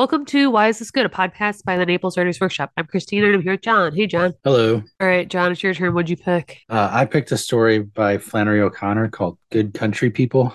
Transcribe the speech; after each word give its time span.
Welcome 0.00 0.24
to 0.24 0.50
Why 0.50 0.68
Is 0.68 0.78
This 0.78 0.90
Good, 0.90 1.04
a 1.04 1.10
podcast 1.10 1.62
by 1.64 1.76
the 1.76 1.84
Naples 1.84 2.16
Writers 2.16 2.40
Workshop. 2.40 2.72
I'm 2.74 2.86
Christina 2.86 3.26
and 3.26 3.34
I'm 3.34 3.42
here 3.42 3.52
with 3.52 3.60
John. 3.60 3.94
Hey, 3.94 4.06
John. 4.06 4.32
Hello. 4.44 4.82
All 4.98 5.06
right, 5.06 5.28
John, 5.28 5.52
it's 5.52 5.62
your 5.62 5.74
turn. 5.74 5.92
What'd 5.92 6.08
you 6.08 6.16
pick? 6.16 6.62
Uh, 6.70 6.88
I 6.90 7.04
picked 7.04 7.32
a 7.32 7.36
story 7.36 7.80
by 7.80 8.16
Flannery 8.16 8.62
O'Connor 8.62 9.10
called 9.10 9.36
Good 9.50 9.74
Country 9.74 10.08
People. 10.08 10.54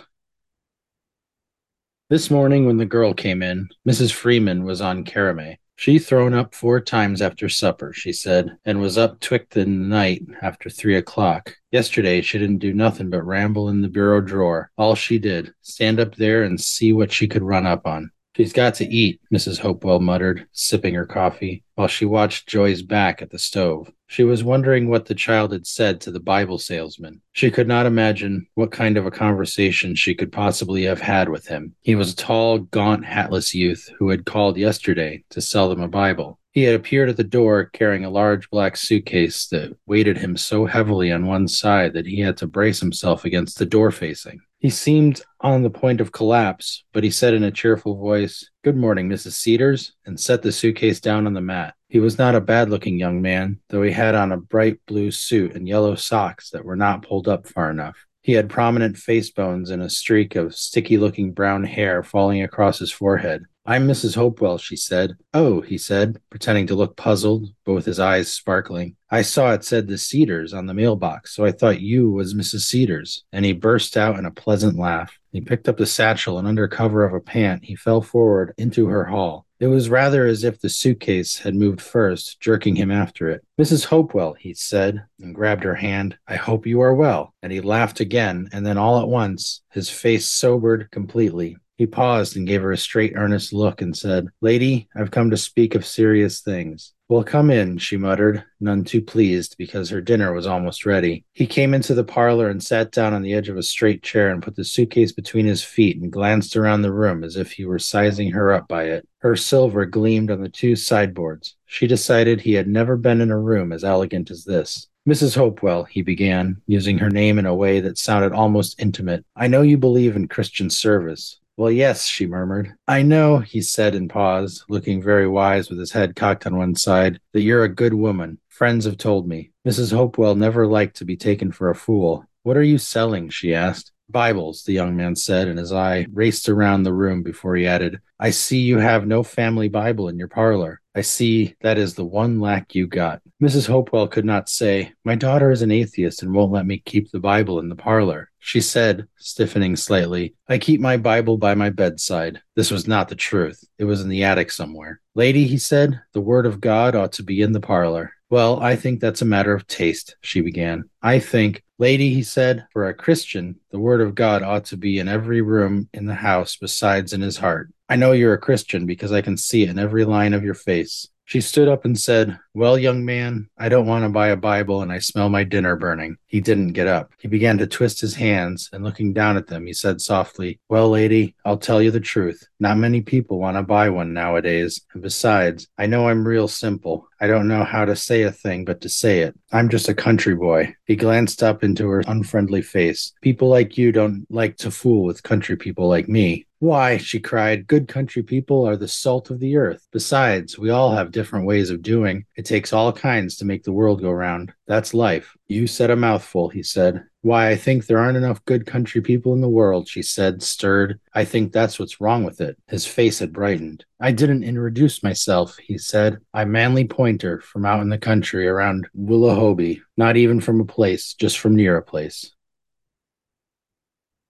This 2.09 2.31
morning, 2.31 2.65
when 2.65 2.77
the 2.77 2.87
girl 2.87 3.13
came 3.13 3.43
in, 3.43 3.69
Mrs. 3.87 4.11
Freeman 4.11 4.63
was 4.63 4.81
on 4.81 5.05
Carramae. 5.05 5.57
She 5.75 5.99
thrown 5.99 6.33
up 6.33 6.55
four 6.55 6.79
times 6.81 7.21
after 7.21 7.47
supper, 7.47 7.93
she 7.93 8.13
said, 8.13 8.57
and 8.65 8.81
was 8.81 8.97
up 8.97 9.19
twict 9.19 9.57
in 9.57 9.79
the 9.79 9.87
night 9.87 10.23
after 10.41 10.71
three 10.71 10.95
o'clock. 10.95 11.55
Yesterday 11.71 12.21
she 12.21 12.39
didn't 12.39 12.57
do 12.57 12.73
nothing 12.73 13.11
but 13.11 13.21
ramble 13.21 13.69
in 13.69 13.83
the 13.83 13.89
bureau 13.89 14.21
drawer. 14.21 14.71
All 14.75 14.95
she 14.95 15.19
did, 15.19 15.53
stand 15.61 15.99
up 15.99 16.15
there 16.15 16.41
and 16.41 16.59
see 16.59 16.93
what 16.93 17.11
she 17.11 17.27
could 17.27 17.43
run 17.43 17.67
up 17.67 17.85
on. 17.85 18.09
She's 18.35 18.51
got 18.51 18.73
to 18.75 18.85
eat, 18.85 19.21
Mrs. 19.33 19.59
Hopewell 19.59 20.01
muttered, 20.01 20.45
sipping 20.51 20.93
her 20.95 21.05
coffee, 21.05 21.63
while 21.75 21.87
she 21.87 22.03
watched 22.03 22.49
Joy's 22.49 22.81
back 22.81 23.21
at 23.21 23.29
the 23.29 23.39
stove. 23.39 23.89
She 24.07 24.25
was 24.25 24.43
wondering 24.43 24.89
what 24.89 25.05
the 25.05 25.15
child 25.15 25.53
had 25.53 25.65
said 25.65 26.01
to 26.01 26.11
the 26.11 26.19
Bible 26.19 26.59
salesman. 26.59 27.21
She 27.31 27.49
could 27.49 27.67
not 27.67 27.85
imagine 27.85 28.45
what 28.55 28.73
kind 28.73 28.97
of 28.97 29.05
a 29.05 29.11
conversation 29.11 29.95
she 29.95 30.13
could 30.13 30.33
possibly 30.33 30.83
have 30.83 30.99
had 30.99 31.29
with 31.29 31.47
him. 31.47 31.75
He 31.81 31.95
was 31.95 32.11
a 32.11 32.15
tall, 32.15 32.59
gaunt, 32.59 33.05
hatless 33.05 33.55
youth 33.55 33.89
who 33.97 34.09
had 34.09 34.25
called 34.25 34.57
yesterday 34.57 35.23
to 35.29 35.39
sell 35.39 35.69
them 35.69 35.81
a 35.81 35.87
Bible. 35.87 36.37
He 36.51 36.63
had 36.63 36.75
appeared 36.75 37.09
at 37.09 37.17
the 37.17 37.23
door 37.23 37.65
carrying 37.65 38.03
a 38.03 38.09
large 38.09 38.49
black 38.49 38.75
suitcase 38.77 39.47
that 39.47 39.75
weighted 39.85 40.17
him 40.17 40.35
so 40.35 40.65
heavily 40.65 41.11
on 41.11 41.25
one 41.25 41.47
side 41.47 41.93
that 41.93 42.05
he 42.05 42.19
had 42.19 42.37
to 42.37 42.47
brace 42.47 42.81
himself 42.81 43.23
against 43.23 43.59
the 43.59 43.65
door 43.65 43.91
facing. 43.91 44.41
He 44.65 44.71
seemed 44.71 45.21
on 45.41 45.61
the 45.61 45.69
point 45.69 46.01
of 46.01 46.11
collapse, 46.11 46.85
but 46.91 47.03
he 47.03 47.11
said 47.11 47.35
in 47.35 47.43
a 47.43 47.51
cheerful 47.51 47.97
voice, 47.97 48.49
Good 48.63 48.75
morning, 48.75 49.07
Mrs. 49.07 49.33
Cedars, 49.33 49.93
and 50.07 50.19
set 50.19 50.41
the 50.41 50.51
suitcase 50.51 50.99
down 50.99 51.27
on 51.27 51.33
the 51.35 51.39
mat. 51.39 51.75
He 51.87 51.99
was 51.99 52.17
not 52.17 52.33
a 52.33 52.41
bad 52.41 52.71
looking 52.71 52.97
young 52.97 53.21
man, 53.21 53.59
though 53.69 53.83
he 53.83 53.91
had 53.91 54.15
on 54.15 54.31
a 54.31 54.37
bright 54.37 54.79
blue 54.87 55.11
suit 55.11 55.53
and 55.53 55.67
yellow 55.67 55.93
socks 55.93 56.49
that 56.49 56.65
were 56.65 56.75
not 56.75 57.03
pulled 57.03 57.27
up 57.27 57.45
far 57.45 57.69
enough. 57.69 58.07
He 58.23 58.31
had 58.31 58.49
prominent 58.49 58.97
face 58.97 59.29
bones 59.29 59.69
and 59.69 59.83
a 59.83 59.87
streak 59.87 60.35
of 60.35 60.55
sticky 60.55 60.97
looking 60.97 61.31
brown 61.31 61.63
hair 61.63 62.01
falling 62.01 62.41
across 62.41 62.79
his 62.79 62.91
forehead. 62.91 63.45
I'm 63.67 63.87
Mrs. 63.87 64.13
Hopewell, 64.13 64.59
she 64.59 64.75
said. 64.75 65.17
Oh, 65.33 65.61
he 65.61 65.79
said, 65.79 66.21
pretending 66.29 66.67
to 66.67 66.75
look 66.75 66.95
puzzled, 66.95 67.49
but 67.65 67.73
with 67.73 67.85
his 67.85 67.99
eyes 67.99 68.31
sparkling. 68.31 68.95
I 69.09 69.23
saw 69.23 69.53
it 69.53 69.63
said 69.63 69.87
the 69.87 69.97
Cedars 69.97 70.53
on 70.53 70.67
the 70.67 70.75
mailbox, 70.75 71.33
so 71.33 71.45
I 71.45 71.51
thought 71.51 71.81
you 71.81 72.11
was 72.11 72.35
Mrs. 72.35 72.61
Cedars. 72.61 73.23
And 73.31 73.43
he 73.43 73.53
burst 73.53 73.97
out 73.97 74.19
in 74.19 74.25
a 74.25 74.31
pleasant 74.31 74.77
laugh. 74.77 75.17
He 75.31 75.41
picked 75.41 75.67
up 75.67 75.77
the 75.77 75.87
satchel, 75.87 76.37
and 76.37 76.47
under 76.47 76.67
cover 76.67 77.05
of 77.05 77.15
a 77.15 77.19
pant, 77.19 77.65
he 77.65 77.75
fell 77.75 78.01
forward 78.01 78.53
into 78.59 78.85
her 78.85 79.05
hall. 79.05 79.47
It 79.59 79.67
was 79.67 79.89
rather 79.89 80.27
as 80.27 80.43
if 80.43 80.59
the 80.59 80.69
suitcase 80.69 81.39
had 81.39 81.55
moved 81.55 81.81
first, 81.81 82.39
jerking 82.39 82.75
him 82.75 82.91
after 82.91 83.29
it. 83.29 83.43
Mrs. 83.59 83.85
Hopewell, 83.85 84.33
he 84.33 84.53
said, 84.53 85.05
and 85.19 85.33
grabbed 85.33 85.63
her 85.63 85.75
hand. 85.75 86.19
I 86.27 86.35
hope 86.35 86.67
you 86.67 86.81
are 86.81 86.93
well. 86.93 87.33
And 87.41 87.51
he 87.51 87.61
laughed 87.61 87.99
again, 87.99 88.49
and 88.51 88.63
then 88.63 88.77
all 88.77 89.01
at 89.01 89.07
once, 89.07 89.63
his 89.71 89.89
face 89.89 90.27
sobered 90.27 90.91
completely. 90.91 91.57
He 91.77 91.85
paused 91.85 92.37
and 92.37 92.47
gave 92.47 92.61
her 92.61 92.71
a 92.71 92.77
straight, 92.77 93.13
earnest 93.15 93.51
look 93.51 93.81
and 93.81 93.95
said, 93.95 94.27
Lady, 94.39 94.87
I've 94.95 95.11
come 95.11 95.29
to 95.31 95.37
speak 95.37 95.75
of 95.75 95.85
serious 95.85 96.39
things. 96.39 96.93
Well, 97.09 97.23
come 97.23 97.51
in, 97.51 97.77
she 97.77 97.97
muttered, 97.97 98.43
none 98.59 98.83
too 98.83 99.01
pleased 99.01 99.57
because 99.59 99.89
her 99.89 100.01
dinner 100.01 100.33
was 100.33 100.47
almost 100.47 100.85
ready. 100.85 101.25
He 101.33 101.45
came 101.45 101.73
into 101.73 101.93
the 101.93 102.03
parlor 102.03 102.49
and 102.49 102.63
sat 102.63 102.91
down 102.91 103.13
on 103.13 103.21
the 103.21 103.33
edge 103.33 103.49
of 103.49 103.57
a 103.57 103.63
straight 103.63 104.01
chair 104.01 104.31
and 104.31 104.41
put 104.41 104.55
the 104.55 104.63
suitcase 104.63 105.11
between 105.11 105.45
his 105.45 105.63
feet 105.63 106.01
and 106.01 106.11
glanced 106.11 106.55
around 106.55 106.81
the 106.81 106.93
room 106.93 107.23
as 107.23 107.35
if 107.35 107.51
he 107.51 107.65
were 107.65 107.77
sizing 107.77 108.31
her 108.31 108.53
up 108.53 108.67
by 108.67 108.85
it. 108.85 109.07
Her 109.19 109.35
silver 109.35 109.85
gleamed 109.85 110.31
on 110.31 110.41
the 110.41 110.49
two 110.49 110.75
sideboards. 110.75 111.57
She 111.65 111.85
decided 111.87 112.41
he 112.41 112.53
had 112.53 112.67
never 112.67 112.95
been 112.95 113.21
in 113.21 113.31
a 113.31 113.37
room 113.37 113.71
as 113.71 113.83
elegant 113.83 114.31
as 114.31 114.45
this. 114.45 114.87
Mrs. 115.07 115.35
Hopewell, 115.35 115.83
he 115.83 116.01
began, 116.01 116.59
using 116.65 116.97
her 116.97 117.11
name 117.11 117.37
in 117.37 117.45
a 117.45 117.53
way 117.53 117.81
that 117.81 117.99
sounded 117.99 118.31
almost 118.31 118.81
intimate. 118.81 119.23
I 119.35 119.47
know 119.47 119.61
you 119.61 119.77
believe 119.77 120.15
in 120.15 120.27
Christian 120.27 120.71
service. 120.71 121.39
Well, 121.57 121.71
yes, 121.71 122.05
she 122.05 122.27
murmured. 122.27 122.73
I 122.85 123.01
know, 123.01 123.39
he 123.39 123.61
said 123.61 123.95
and 123.95 124.09
paused, 124.09 124.65
looking 124.67 125.01
very 125.01 125.27
wise 125.27 125.69
with 125.69 125.79
his 125.79 125.93
head 125.93 126.15
cocked 126.15 126.45
on 126.45 126.57
one 126.57 126.75
side, 126.75 127.21
that 127.31 127.41
you're 127.41 127.63
a 127.63 127.69
good 127.69 127.93
woman. 127.93 128.39
Friends 128.49 128.83
have 128.83 128.97
told 128.97 129.25
me. 129.25 129.51
Mrs. 129.65 129.93
Hopewell 129.93 130.35
never 130.35 130.67
liked 130.67 130.97
to 130.97 131.05
be 131.05 131.15
taken 131.15 131.53
for 131.53 131.69
a 131.69 131.75
fool. 131.75 132.25
What 132.43 132.57
are 132.57 132.63
you 132.63 132.77
selling? 132.77 133.29
she 133.29 133.53
asked. 133.53 133.93
Bibles, 134.09 134.63
the 134.63 134.73
young 134.73 134.95
man 134.95 135.15
said, 135.15 135.47
and 135.47 135.57
his 135.57 135.71
eye 135.71 136.07
raced 136.11 136.49
around 136.49 136.83
the 136.83 136.93
room 136.93 137.23
before 137.23 137.55
he 137.55 137.67
added, 137.67 137.99
I 138.19 138.29
see 138.29 138.59
you 138.59 138.77
have 138.77 139.05
no 139.05 139.23
family 139.23 139.67
Bible 139.67 140.07
in 140.07 140.17
your 140.17 140.27
parlor. 140.27 140.81
I 140.95 141.01
see 141.01 141.55
that 141.61 141.77
is 141.77 141.95
the 141.95 142.05
one 142.05 142.39
lack 142.39 142.73
you 142.73 142.87
got. 142.87 143.21
Mrs. 143.43 143.67
Hopewell 143.67 144.07
could 144.07 144.23
not 144.23 144.47
say, 144.47 144.93
My 145.03 145.15
daughter 145.15 145.51
is 145.51 145.61
an 145.61 145.71
atheist 145.71 146.23
and 146.23 146.33
won't 146.33 146.53
let 146.53 146.65
me 146.65 146.77
keep 146.85 147.11
the 147.11 147.19
Bible 147.19 147.59
in 147.59 147.67
the 147.67 147.75
parlor. 147.75 148.29
She 148.39 148.61
said, 148.61 149.07
stiffening 149.17 149.75
slightly, 149.75 150.35
I 150.47 150.59
keep 150.59 150.79
my 150.79 150.97
Bible 150.97 151.37
by 151.37 151.55
my 151.55 151.69
bedside. 151.69 152.41
This 152.55 152.71
was 152.71 152.87
not 152.87 153.09
the 153.09 153.15
truth. 153.15 153.61
It 153.77 153.85
was 153.85 154.01
in 154.01 154.07
the 154.07 154.23
attic 154.23 154.51
somewhere. 154.51 155.01
Lady, 155.15 155.47
he 155.47 155.57
said, 155.57 155.99
the 156.13 156.21
Word 156.21 156.45
of 156.45 156.61
God 156.61 156.95
ought 156.95 157.13
to 157.13 157.23
be 157.23 157.41
in 157.41 157.51
the 157.51 157.59
parlor. 157.59 158.13
Well, 158.29 158.59
I 158.59 158.75
think 158.75 158.99
that's 158.99 159.21
a 159.21 159.25
matter 159.25 159.53
of 159.53 159.67
taste, 159.67 160.15
she 160.21 160.41
began. 160.41 160.89
I 161.01 161.19
think, 161.19 161.63
lady, 161.77 162.13
he 162.13 162.23
said, 162.23 162.65
for 162.73 162.87
a 162.87 162.93
Christian, 162.93 163.59
the 163.71 163.79
Word 163.79 164.01
of 164.01 164.15
God 164.15 164.41
ought 164.41 164.65
to 164.65 164.77
be 164.77 164.97
in 164.97 165.07
every 165.07 165.41
room 165.41 165.89
in 165.93 166.05
the 166.05 166.15
house 166.15 166.55
besides 166.55 167.13
in 167.13 167.21
his 167.21 167.37
heart. 167.37 167.71
I 167.87 167.97
know 167.97 168.13
you're 168.13 168.33
a 168.33 168.39
Christian 168.39 168.87
because 168.87 169.11
I 169.11 169.21
can 169.21 169.37
see 169.37 169.61
it 169.61 169.69
in 169.69 169.77
every 169.77 170.05
line 170.05 170.33
of 170.33 170.43
your 170.43 170.55
face. 170.55 171.07
She 171.27 171.41
stood 171.41 171.67
up 171.67 171.85
and 171.85 171.99
said, 171.99 172.37
Well, 172.53 172.77
young 172.77 173.03
man, 173.03 173.49
I 173.57 173.67
don't 173.67 173.87
want 173.87 174.05
to 174.05 174.09
buy 174.09 174.27
a 174.27 174.35
Bible 174.37 174.83
and 174.83 174.91
I 174.91 174.99
smell 174.99 175.27
my 175.27 175.43
dinner 175.43 175.75
burning. 175.75 176.17
He 176.27 176.39
didn't 176.39 176.73
get 176.73 176.87
up. 176.87 177.11
He 177.19 177.27
began 177.27 177.57
to 177.57 177.67
twist 177.67 177.99
his 177.99 178.13
hands, 178.13 178.69
and 178.71 178.83
looking 178.83 179.11
down 179.11 179.35
at 179.35 179.47
them, 179.47 179.65
he 179.65 179.73
said 179.73 180.01
softly, 180.01 180.59
Well, 180.69 180.89
lady, 180.89 181.35
I'll 181.43 181.57
tell 181.57 181.81
you 181.81 181.89
the 181.89 181.99
truth. 181.99 182.47
Not 182.59 182.77
many 182.77 183.01
people 183.01 183.39
want 183.39 183.57
to 183.57 183.63
buy 183.63 183.89
one 183.89 184.13
nowadays. 184.13 184.81
And 184.93 185.01
besides, 185.01 185.67
I 185.77 185.87
know 185.87 186.07
I'm 186.07 186.27
real 186.27 186.47
simple. 186.47 187.07
I 187.19 187.27
don't 187.27 187.47
know 187.47 187.63
how 187.63 187.85
to 187.85 187.95
say 187.95 188.23
a 188.23 188.31
thing 188.31 188.65
but 188.65 188.81
to 188.81 188.89
say 188.89 189.21
it. 189.21 189.37
I'm 189.51 189.69
just 189.69 189.89
a 189.89 189.93
country 189.93 190.35
boy. 190.35 190.75
He 190.85 190.95
glanced 190.95 191.43
up 191.43 191.63
into 191.63 191.87
her 191.89 192.03
unfriendly 192.07 192.61
face. 192.61 193.13
People 193.21 193.49
like 193.49 193.77
you 193.77 193.91
don't 193.91 194.25
like 194.29 194.57
to 194.57 194.71
fool 194.71 195.03
with 195.03 195.23
country 195.23 195.55
people 195.57 195.87
like 195.87 196.07
me. 196.07 196.45
Why, 196.59 196.97
she 196.97 197.19
cried, 197.19 197.67
good 197.67 197.87
country 197.87 198.23
people 198.23 198.65
are 198.65 198.77
the 198.77 198.87
salt 198.87 199.29
of 199.29 199.39
the 199.39 199.57
earth. 199.57 199.85
Besides, 199.91 200.57
we 200.57 200.69
all 200.69 200.95
have 200.95 201.11
different 201.11 201.45
ways 201.45 201.69
of 201.69 201.81
doing. 201.81 202.25
It 202.37 202.45
takes 202.45 202.71
all 202.71 202.91
kinds 202.93 203.35
to 203.37 203.45
make 203.45 203.63
the 203.63 203.73
world 203.73 204.01
go 204.01 204.09
round. 204.09 204.53
That's 204.67 204.95
life. 204.95 205.37
You 205.47 205.67
said 205.67 205.91
a 205.91 205.95
mouthful, 205.95 206.49
he 206.49 206.63
said. 206.63 207.03
Why, 207.21 207.49
I 207.49 207.55
think 207.55 207.85
there 207.85 207.99
aren't 207.99 208.17
enough 208.17 208.43
good 208.45 208.65
country 208.65 208.99
people 209.01 209.33
in 209.33 209.41
the 209.41 209.49
world, 209.49 209.87
she 209.87 210.01
said, 210.01 210.41
stirred. 210.41 210.99
I 211.13 211.23
think 211.23 211.51
that's 211.51 211.79
what's 211.79 212.01
wrong 212.01 212.23
with 212.23 212.41
it. 212.41 212.57
His 212.67 212.85
face 212.85 213.19
had 213.19 213.31
brightened. 213.31 213.85
I 213.99 214.11
didn't 214.11 214.43
introduce 214.43 215.03
myself, 215.03 215.57
he 215.57 215.77
said. 215.77 216.17
I'm 216.33 216.51
Manly 216.51 216.85
Pointer 216.85 217.41
from 217.41 217.65
out 217.65 217.81
in 217.81 217.89
the 217.89 217.97
country 217.97 218.47
around 218.47 218.87
Willohobie. 218.97 219.81
Not 219.97 220.17
even 220.17 220.39
from 220.41 220.59
a 220.59 220.65
place, 220.65 221.13
just 221.13 221.37
from 221.37 221.55
near 221.55 221.77
a 221.77 221.83
place. 221.83 222.31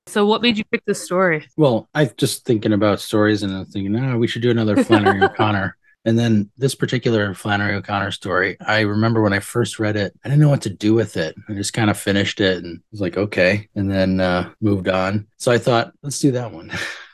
So, 0.08 0.26
what 0.26 0.42
made 0.42 0.58
you 0.58 0.64
pick 0.66 0.86
this 0.86 1.04
story? 1.04 1.48
Well, 1.58 1.90
I'm 1.94 2.12
just 2.18 2.46
thinking 2.46 2.74
about 2.74 3.00
stories 3.00 3.42
and 3.42 3.52
I'm 3.54 3.66
thinking, 3.66 3.94
no, 3.94 4.18
we 4.18 4.28
should 4.28 4.44
do 4.44 4.52
another 4.52 4.84
Flannery 4.84 5.22
O'Connor. 5.24 5.76
And 6.06 6.18
then 6.18 6.52
this 6.58 6.76
particular 6.76 7.34
Flannery 7.34 7.74
O'Connor 7.76 8.12
story, 8.12 8.58
I 8.62 8.82
remember 8.82 9.22
when 9.22 9.34
I 9.34 9.40
first 9.40 9.80
read 9.80 9.96
it, 9.96 10.14
I 10.24 10.30
didn't 10.30 10.42
know 10.42 10.50
what 10.50 10.62
to 10.64 10.70
do 10.70 10.94
with 10.94 11.18
it. 11.18 11.36
I 11.50 11.54
just 11.54 11.74
kind 11.74 11.90
of 11.90 11.98
finished 11.98 12.40
it 12.40 12.64
and 12.64 12.82
was 12.92 13.02
like, 13.02 13.18
okay, 13.18 13.68
and 13.76 13.90
then 13.90 14.20
uh, 14.20 14.52
moved 14.62 14.88
on. 14.88 15.28
So 15.38 15.52
I 15.52 15.58
thought, 15.58 15.94
let's 16.04 16.20
do 16.20 16.32
that 16.32 16.52
one. 16.52 16.72